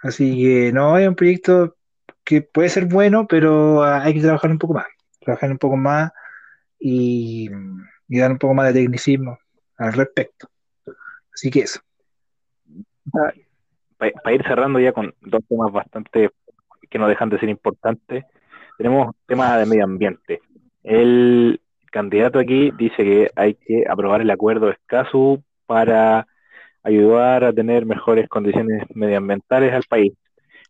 [0.02, 1.78] Así que no, es un proyecto
[2.24, 4.86] que puede ser bueno, pero ah, hay que trabajar un poco más
[5.24, 6.12] trabajar un poco más
[6.80, 7.50] y,
[8.08, 9.38] y dar un poco más de tecnicismo
[9.78, 10.48] al respecto.
[11.34, 11.80] Así que eso.
[13.98, 16.32] Para ir cerrando ya con dos temas bastante
[16.90, 18.26] que no dejan de ser importantes,
[18.78, 20.42] tenemos temas de medio ambiente.
[20.84, 21.62] El
[21.92, 26.28] candidato aquí dice que hay que aprobar el acuerdo escaso para
[26.84, 30.14] ayudar a tener mejores condiciones medioambientales al país.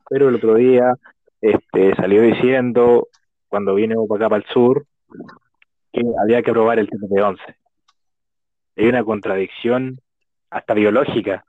[0.09, 0.93] Pero el otro día
[1.41, 3.07] este, salió diciendo,
[3.47, 4.85] cuando vine para acá para el sur,
[5.91, 7.39] que había que aprobar el TPP-11.
[8.75, 9.99] Hay una contradicción
[10.49, 11.45] hasta biológica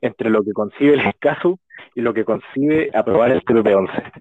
[0.00, 1.58] entre lo que concibe el escaso
[1.94, 4.12] y lo que concibe aprobar el TPP-11.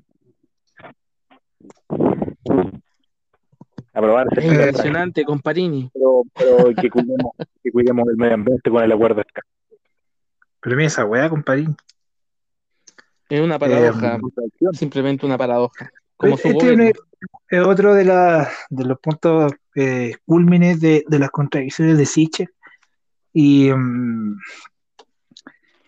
[3.93, 5.89] Aprobar Es impresionante, comparini.
[5.93, 7.32] pero, pero que, cuidemos,
[7.64, 9.47] que cuidemos el medio ambiente con el acuerdo escaso.
[10.61, 11.76] Pero mira esa weá, compadrín.
[13.30, 15.89] Es una paradoja, Eh, simplemente una paradoja.
[16.18, 16.93] Como su Este es
[17.49, 22.50] es otro de, la, de los puntos eh, cúlmines de, de las contradicciones de Siche
[23.34, 24.38] y mm,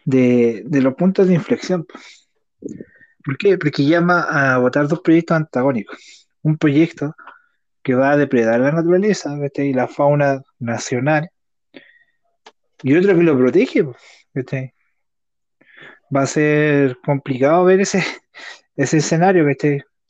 [0.05, 1.85] de, de los puntos de inflexión.
[3.23, 3.57] ¿Por qué?
[3.57, 6.27] Porque llama a votar dos proyectos antagónicos.
[6.43, 7.15] Un proyecto
[7.81, 11.29] que va a depredar la naturaleza y la fauna nacional
[12.83, 13.83] y otro que lo protege.
[16.15, 18.03] Va a ser complicado ver ese,
[18.75, 19.45] ese escenario.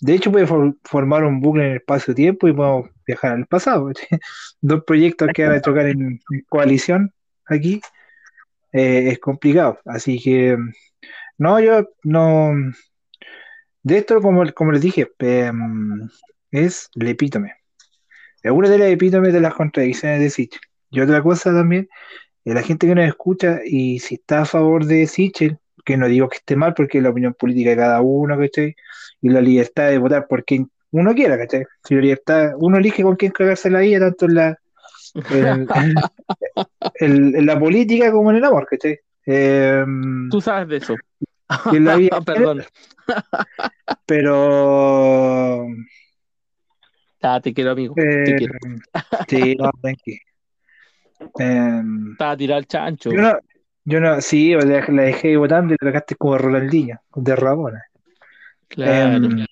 [0.02, 3.92] De hecho, puede for- formar un bucle en el espacio-tiempo y podemos viajar al pasado.
[4.62, 6.20] Dos proyectos que van a tocar en,
[6.50, 7.14] coalición
[7.46, 7.82] aquí
[8.74, 9.80] eh, es complicado.
[9.86, 10.58] Así que,
[11.38, 12.54] no, yo no.
[13.84, 16.10] De esto, como, como les dije, em,
[16.52, 17.54] es el epítome.
[18.44, 20.60] Es una de las epítomes de las contradicciones de Sitch.
[20.92, 21.88] Y otra cosa también
[22.46, 26.08] eh, la gente que nos escucha y si está a favor de Sichel, que no
[26.08, 28.76] digo que esté mal porque es la opinión política de cada uno, ¿cachai?
[29.22, 31.66] Y la libertad de votar por quien uno quiera, ¿cachai?
[31.84, 34.60] Si la libertad, uno elige con quién cagarse la vida, tanto en la,
[35.30, 35.68] en,
[37.00, 39.00] en- en la política como en el amor, ¿cachai?
[39.26, 40.96] Em, Tú sabes de eso.
[41.72, 42.64] la vida Perdón.
[44.06, 45.68] pero
[47.22, 47.96] Ah, te quiero, amigo.
[47.96, 48.54] Te eh, quiero.
[49.28, 49.72] sí, no.
[51.40, 53.12] Em, Estaba a tirar el chancho.
[53.12, 53.34] yo no,
[53.86, 57.84] yo no, sí, la, la dejé votando y la sacaste como Rolandinho, de Rabona.
[58.68, 59.16] Claro.
[59.16, 59.46] Em,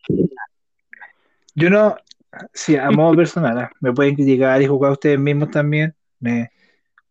[1.56, 1.96] yo no,
[2.54, 5.96] sí, a modo personal, ah, me pueden criticar y jugar ustedes mismos también.
[6.20, 6.50] me-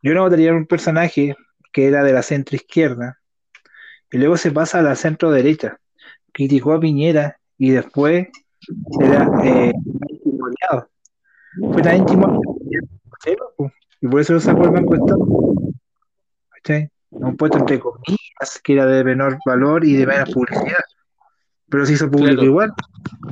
[0.02, 1.36] yo no votaría en un personaje
[1.72, 3.18] que era de la centro izquierda
[4.10, 5.78] y luego se pasa a la centro derecha.
[6.32, 8.28] Criticó a Piñera y después
[9.00, 9.72] era eh,
[10.10, 10.90] intimoneado.
[11.72, 12.04] Fue tan
[13.56, 15.26] po, y por eso lo sacó el Banco Estado.
[16.50, 16.90] ¿Cachai?
[17.12, 20.82] Un puesto entre comillas que era de menor valor y de menos publicidad,
[21.68, 22.46] pero se hizo público Claro.
[22.46, 22.72] igual.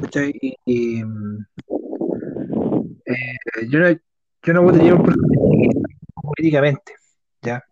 [0.02, 0.32] ¿cachai?
[0.40, 1.00] Y, y,
[3.06, 3.90] eh, yo, no,
[4.42, 5.14] yo no votaría por
[6.22, 6.94] políticamente,
[7.42, 7.64] ¿ya?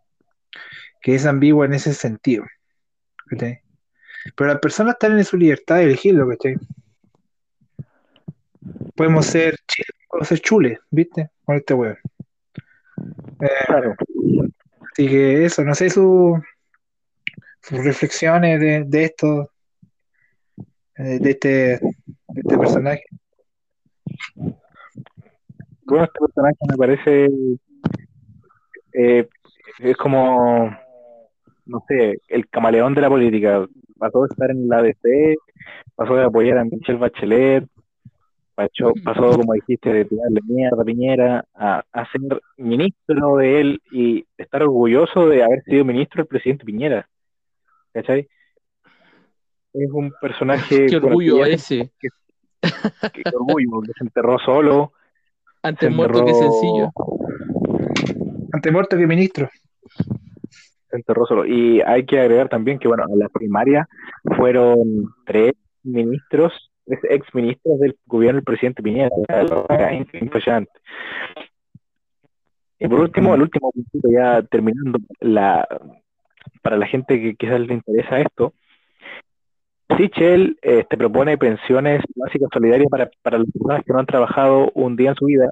[1.01, 2.45] Que es ambiguo en ese sentido.
[3.27, 3.61] ¿cachai?
[4.35, 6.57] Pero las personas están en su libertad de elegirlo, ¿cachai?
[8.97, 11.31] Podemos ser chiles, podemos ser chules, ¿viste?
[11.45, 11.99] Con este weón.
[13.41, 13.95] Eh, Claro.
[14.99, 16.43] Así que eso, no sé su,
[17.63, 19.49] sus reflexiones de, de esto,
[20.97, 21.81] eh, de este, de
[22.35, 23.05] este personaje.
[25.85, 27.29] Bueno, este personaje me parece
[28.93, 29.29] eh,
[29.79, 30.77] es como,
[31.67, 33.69] no sé, el camaleón de la política.
[33.99, 35.37] Pasó de estar en la ADC,
[35.95, 37.65] pasó de apoyar a Michelle Bachelet,
[38.59, 42.21] pasó, pasó como dijiste, de tirarle mierda a Piñera, a, a ser
[42.57, 47.09] ministro de él y estar orgulloso de haber sido ministro del presidente Piñera.
[47.93, 48.27] ¿Cachai?
[49.75, 51.85] Es un personaje Qué orgullo que ese.
[51.85, 51.93] se-
[53.13, 54.93] qué orgullo, que se enterró solo.
[55.63, 56.91] se Antes muerto que enterró- sencillo.
[58.53, 59.49] Ante muerto que ministro.
[60.91, 61.47] se enterró solo.
[61.47, 63.89] Y hay que agregar también que, bueno, en la primaria
[64.37, 65.53] fueron tres
[65.85, 66.53] ministros,
[66.89, 69.11] ex ministros del gobierno del presidente Piñera.
[70.21, 70.73] Impresionante.
[72.79, 75.67] Y por último, el último puntito, ya terminando, la,
[76.63, 78.53] para la gente que quizás le interesa esto,
[79.97, 84.97] Sichel te propone pensiones básicas solidarias para, para las personas que no han trabajado un
[84.97, 85.51] día en su vida,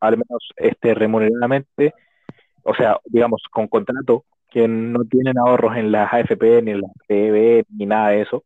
[0.00, 1.94] al menos este, remuneradamente,
[2.62, 6.90] o sea, digamos, con contrato, que no tienen ahorros en las AFP, ni en las
[7.08, 8.44] PB, ni nada de eso,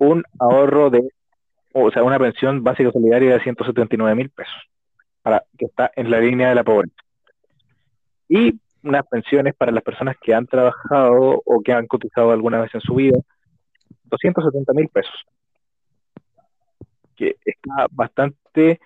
[0.00, 1.08] un ahorro de,
[1.72, 4.56] o sea, una pensión básica solidaria de 179 mil pesos,
[5.22, 6.96] para, que está en la línea de la pobreza.
[8.28, 12.74] Y unas pensiones para las personas que han trabajado o que han cotizado alguna vez
[12.74, 13.18] en su vida,
[14.04, 15.26] 270 mil pesos,
[17.14, 18.80] que está bastante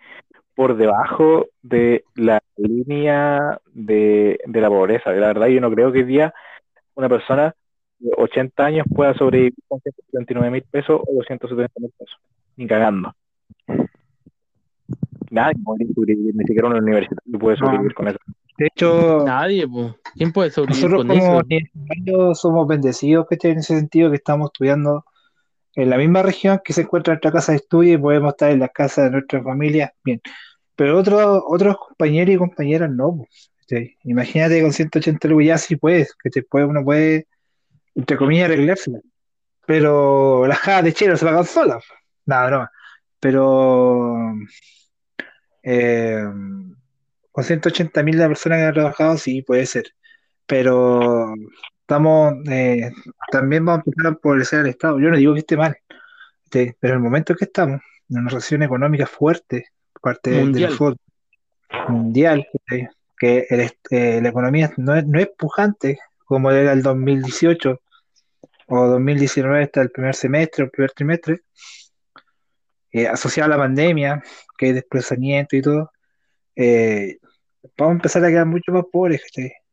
[0.56, 5.12] por debajo de la línea de, de la pobreza.
[5.12, 6.34] La verdad, yo no creo que hoy día
[6.94, 7.54] una persona
[8.16, 12.16] 80 años pueda sobrevivir con 179 mil pesos o 270 mil pesos,
[12.56, 13.14] ni cagando.
[15.30, 17.94] Nadie puede sobrevivir, ni siquiera un universitario puede sobrevivir No.
[17.94, 18.18] con eso.
[18.56, 19.96] De hecho, Nadie, po.
[20.14, 21.40] ¿Quién puede sobrevivir nosotros con como
[22.06, 22.34] eso?
[22.34, 23.52] somos bendecidos ¿cachai?
[23.52, 25.04] en ese sentido que estamos estudiando
[25.74, 28.60] en la misma región que se encuentra nuestra casa de estudio y podemos estar en
[28.60, 30.20] la casa de nuestra familia, bien.
[30.76, 33.16] Pero otros otros compañeros y compañeras no.
[33.16, 33.50] pues.
[34.04, 37.26] Imagínate con 180 lucas ya sí puedes, que te puede, uno puede,
[37.94, 39.00] entre comillas, arreglársela.
[39.66, 41.84] Pero las cajas de chelo se pagan solas.
[42.26, 42.72] Nada, broma.
[43.20, 44.34] Pero
[45.62, 46.24] eh,
[47.32, 49.84] con 180 mil la persona que ha trabajado, sí, puede ser.
[50.46, 51.34] Pero
[51.80, 52.90] estamos, eh,
[53.30, 55.00] también vamos a empezar a empobrecer al Estado.
[55.00, 55.76] Yo no digo que esté mal,
[56.52, 56.72] ¿sí?
[56.78, 57.80] pero en el momento en que estamos,
[58.10, 60.68] en una recesión económica fuerte, por parte Mundial.
[60.68, 60.96] del fútbol
[61.88, 62.46] mundial,
[63.18, 67.80] que el eh, la economía no es, no es pujante como era el 2018
[68.68, 71.42] o 2019 hasta el primer semestre o primer trimestre,
[72.92, 74.22] eh, asociado a la pandemia,
[74.56, 75.90] que hay desplazamiento y todo,
[76.56, 77.18] eh,
[77.76, 79.22] vamos a empezar a quedar mucho más pobres.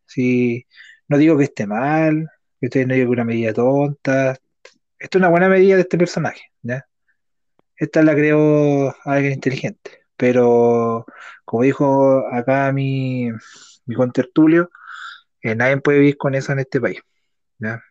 [0.05, 0.65] Si,
[1.07, 2.29] no digo que esté mal,
[2.59, 4.37] que usted no digo que una medida tonta.
[4.99, 6.85] Esto es una buena medida de este personaje, ¿ya?
[7.77, 10.05] Esta la creó alguien inteligente.
[10.17, 11.05] Pero,
[11.45, 13.29] como dijo acá mi,
[13.85, 14.71] mi contertulio,
[15.41, 17.01] eh, nadie puede vivir con eso en este país,
[17.59, 17.83] ¿ya?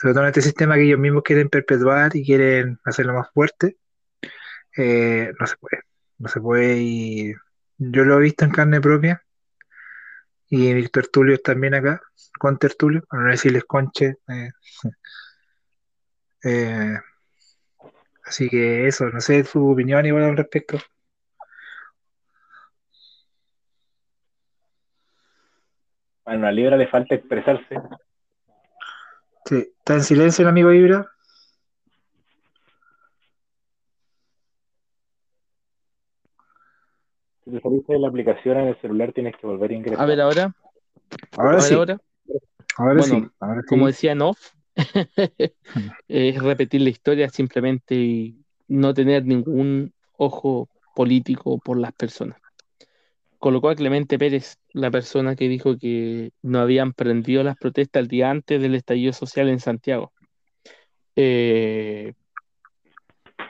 [0.00, 3.76] Sobre todo en este sistema que ellos mismos quieren perpetuar y quieren hacerlo más fuerte,
[4.76, 5.82] eh, no se puede.
[6.18, 7.34] No se puede y
[7.76, 9.22] yo lo he visto en carne propia
[10.48, 12.00] Y Víctor Tulio también acá,
[12.38, 14.16] con Tertulio, para no decirles conche.
[14.28, 14.50] eh,
[16.44, 16.98] eh,
[18.24, 20.78] así que eso, no sé su opinión igual al respecto.
[26.24, 27.76] A una libra le falta expresarse.
[29.50, 31.10] Sí, está en silencio el amigo Ibra.
[37.44, 40.00] Si te saliste de la aplicación en el celular, tienes que volver a ingresar.
[40.00, 40.54] A ver ahora,
[41.36, 42.00] Ahora a ver sí, ahora.
[42.76, 43.66] ahora Bueno, sí, ahora sí.
[43.66, 44.52] Como decía en off,
[46.06, 52.39] es repetir la historia simplemente y no tener ningún ojo político por las personas.
[53.40, 58.08] Colocó a Clemente Pérez, la persona que dijo que no habían prendido las protestas el
[58.08, 60.12] día antes del estallido social en Santiago.
[61.16, 62.12] Eh,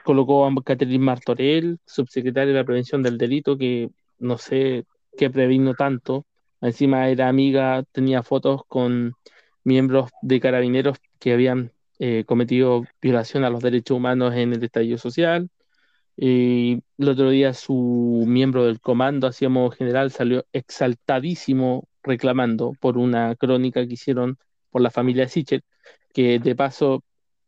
[0.05, 4.84] colocó a Catherine Martorell, subsecretaria de la Prevención del Delito, que no sé
[5.18, 6.24] qué previno tanto.
[6.61, 9.14] Encima era amiga, tenía fotos con
[9.64, 14.99] miembros de carabineros que habían eh, cometido violación a los derechos humanos en el estallido
[14.99, 15.51] social.
[16.22, 23.34] El otro día su miembro del comando, así modo general, salió exaltadísimo reclamando por una
[23.36, 24.36] crónica que hicieron
[24.68, 25.62] por la familia Sichel,
[26.12, 27.02] que de paso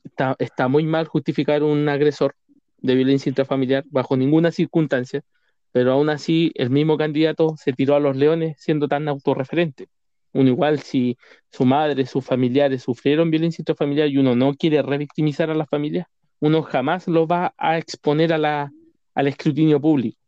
[0.05, 2.35] está, está muy mal justificar un agresor
[2.79, 5.23] de violencia intrafamiliar bajo ninguna circunstancia,
[5.71, 9.89] pero aún así el mismo candidato se tiró a los leones siendo tan autorreferente.
[10.33, 11.19] Uno igual si
[11.51, 16.09] su madre, sus familiares sufrieron violencia intrafamiliar y uno no quiere revictimizar a la familia,
[16.43, 18.73] uno jamás lo va a exponer a la,
[19.15, 20.19] al escrutinio público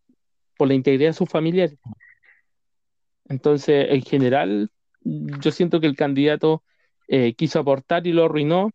[0.57, 1.77] por la integridad de sus familiares.
[3.29, 4.71] Entonces, en general,
[5.03, 6.62] yo siento que el candidato
[7.09, 8.71] eh, quiso aportar y lo arruinó,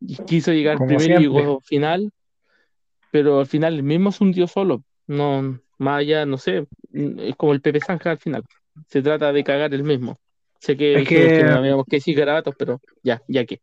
[0.00, 1.42] y quiso llegar Como primero y siempre.
[1.42, 2.10] llegó final,
[3.12, 4.82] pero al final el mismo se hundió solo.
[5.06, 8.42] No, más allá, no sé, es como el Pepe Zanja al final.
[8.88, 10.18] Se trata de cagar el mismo.
[10.60, 13.60] Sé que Es que que- no habíamos que decir garabatos, pero ya, ya que.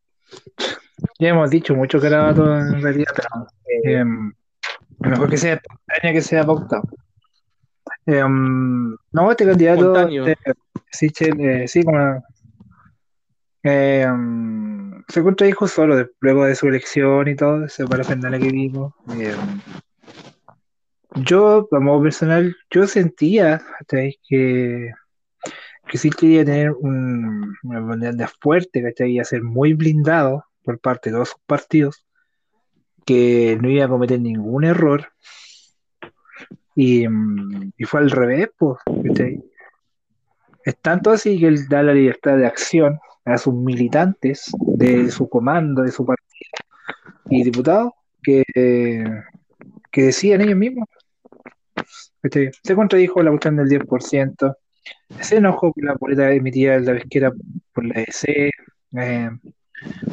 [1.19, 3.27] Ya hemos dicho mucho carabato en realidad, pero
[3.83, 4.33] em,
[4.99, 6.83] mejor que sea espontánea que sea pautado.
[8.05, 9.93] Em, no, este candidato,
[10.91, 12.23] este, eh, sí, como
[13.63, 18.93] em, se contradijo solo de- luego de su elección y todo, ese parafernalia que vimos.
[19.09, 19.59] Em,
[21.23, 23.61] yo, a modo personal, yo sentía
[24.27, 24.91] que,
[25.87, 29.19] que Sichel iba a tener un, una bandera fuerte, ¿cachai?
[29.19, 32.05] A ser muy blindado por parte de todos sus partidos,
[33.05, 35.09] que no iba a cometer ningún error.
[36.75, 38.79] Y, mm, y fue al revés, pues.
[40.65, 45.29] Es tanto así que él da la libertad de acción a sus militantes de su
[45.29, 46.25] comando, de su partido
[47.29, 48.43] y diputados que,
[49.91, 50.87] que decían ellos mismos.
[52.21, 52.51] ¿cachai?
[52.63, 54.55] Se contradijo la cuestión del 10%,
[55.19, 57.31] se enojó por la boleta emitida la vez que era
[57.73, 58.51] por la EC,
[58.97, 59.29] eh,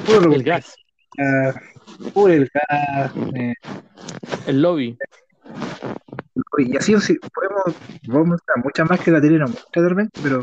[0.06, 0.74] puro El gas,
[1.16, 3.54] el gas, eh,
[4.46, 4.96] el lobby.
[6.58, 7.62] y así sí, podemos,
[8.06, 10.42] podemos mostrar muchas más que la tele no muestra de repente, pero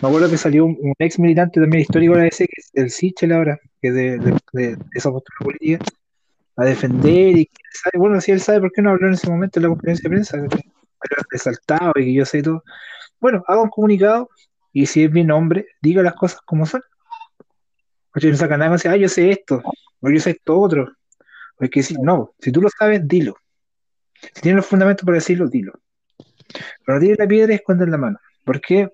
[0.00, 2.70] me acuerdo que salió un, un ex militante también histórico de la DC, que es
[2.74, 5.84] el Sichel ahora, que es de, de, de- de esa postura política,
[6.56, 9.30] a defender y que sabe, bueno, si él sabe por qué no habló en ese
[9.30, 10.38] momento en la conferencia de prensa,
[11.00, 12.62] pero resaltado y que yo sé todo.
[13.20, 14.28] Bueno, haga un comunicado
[14.72, 16.82] y si es bien hombre, diga las cosas como son.
[18.14, 19.62] Oye, no saca nada más, ah, yo sé esto,
[20.00, 20.92] o yo sé esto otro.
[21.56, 23.36] Porque si, no, si tú lo sabes, dilo.
[24.34, 25.72] Si tienes los fundamentos para decirlo, dilo.
[26.84, 28.18] Pero no tienes la piedra y escondes la mano.
[28.44, 28.90] ¿Por qué?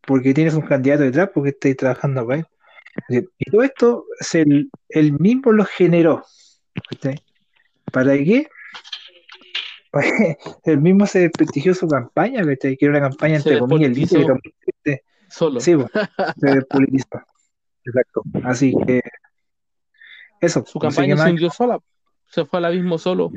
[0.00, 2.40] Porque tienes un candidato detrás, porque estás trabajando para
[3.08, 3.28] él.
[3.38, 6.24] Y todo esto, se, él, él mismo lo generó.
[7.92, 8.48] ¿Para qué?
[9.90, 12.76] Para que él mismo se desprestigió su campaña, ¿cachai?
[12.76, 15.04] que era una campaña Se entre comillas lícita, muy triste.
[15.28, 15.60] Solo.
[15.60, 15.90] Sí, pues,
[16.40, 17.22] se despolitizó.
[17.84, 18.22] Exacto.
[18.42, 19.00] Así que
[20.40, 20.64] eso.
[20.66, 21.78] Su campaña se hundió sola,
[22.26, 23.30] se fue al abismo solo.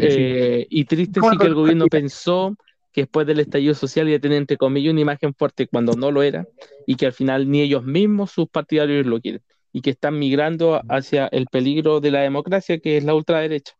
[0.00, 2.56] Eh, y triste sí que el gobierno pensó
[2.92, 6.10] que después del estallido social iba a tener, entre comillas, una imagen fuerte cuando no
[6.10, 6.46] lo era,
[6.86, 9.42] y que al final ni ellos mismos, sus partidarios, lo quieren,
[9.72, 13.74] y que están migrando hacia el peligro de la democracia, que es la ultraderecha.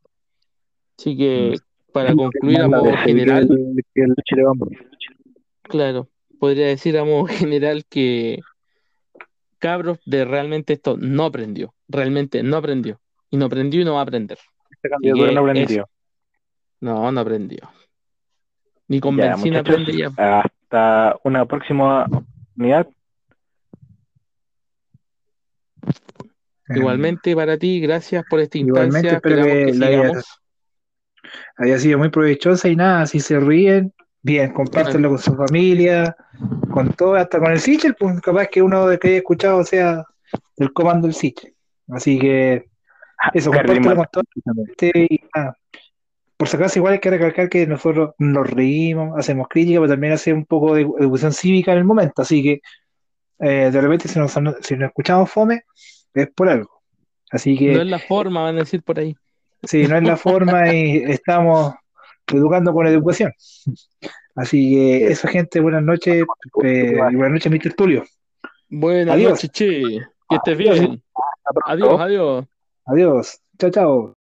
[0.98, 1.56] Así que,
[1.92, 3.48] para concluir a modo general.
[5.62, 6.08] Claro,
[6.38, 8.40] podría decir a modo general que
[9.58, 13.00] cabros de realmente esto no aprendió, realmente no aprendió,
[13.30, 14.38] y no aprendió y no va a aprender.
[14.70, 15.88] Este candidatura no aprendió.
[16.80, 17.70] No, no aprendió.
[18.86, 20.10] Ni con Ya, benzina ya.
[20.40, 22.06] hasta una próxima
[22.56, 22.88] unidad.
[26.70, 29.16] Eh, Igualmente para ti, gracias por esta Igualmente, instancia.
[29.16, 30.40] espero Esperamos que que la haya- sigamos.
[31.56, 33.92] haya sido muy provechosa y nada, si se ríen,
[34.22, 36.16] bien, compártelo con su familia,
[36.70, 40.04] con todo, hasta con el Sichel, pues capaz que uno de que haya escuchado sea
[40.56, 41.54] el comando del Sichel.
[41.88, 42.68] Así que
[43.34, 44.24] eso, Henry compártelo con todo
[44.94, 45.20] y.
[46.36, 50.12] Por si acaso, igual hay que recalcar que nosotros nos reímos, hacemos crítica, pero también
[50.12, 52.22] hacemos un poco de educación cívica en el momento.
[52.22, 52.60] Así que
[53.40, 55.64] eh, de repente, si nos, si nos escuchamos fome,
[56.14, 56.82] es por algo.
[57.30, 59.16] Así que No es la forma, van a decir por ahí.
[59.64, 61.74] Sí, no es la forma y estamos
[62.32, 63.32] educando con educación.
[64.34, 66.24] Así que eso, gente, buenas noches
[66.62, 67.74] eh, y buenas noches, Mr.
[67.74, 68.04] Tulio.
[68.68, 69.30] Buenas Adiós.
[69.32, 70.00] noches, che.
[70.28, 71.02] Que estés bien.
[71.64, 72.44] Adiós, adiós.
[72.86, 73.40] Adiós.
[73.58, 74.17] Chao, chao.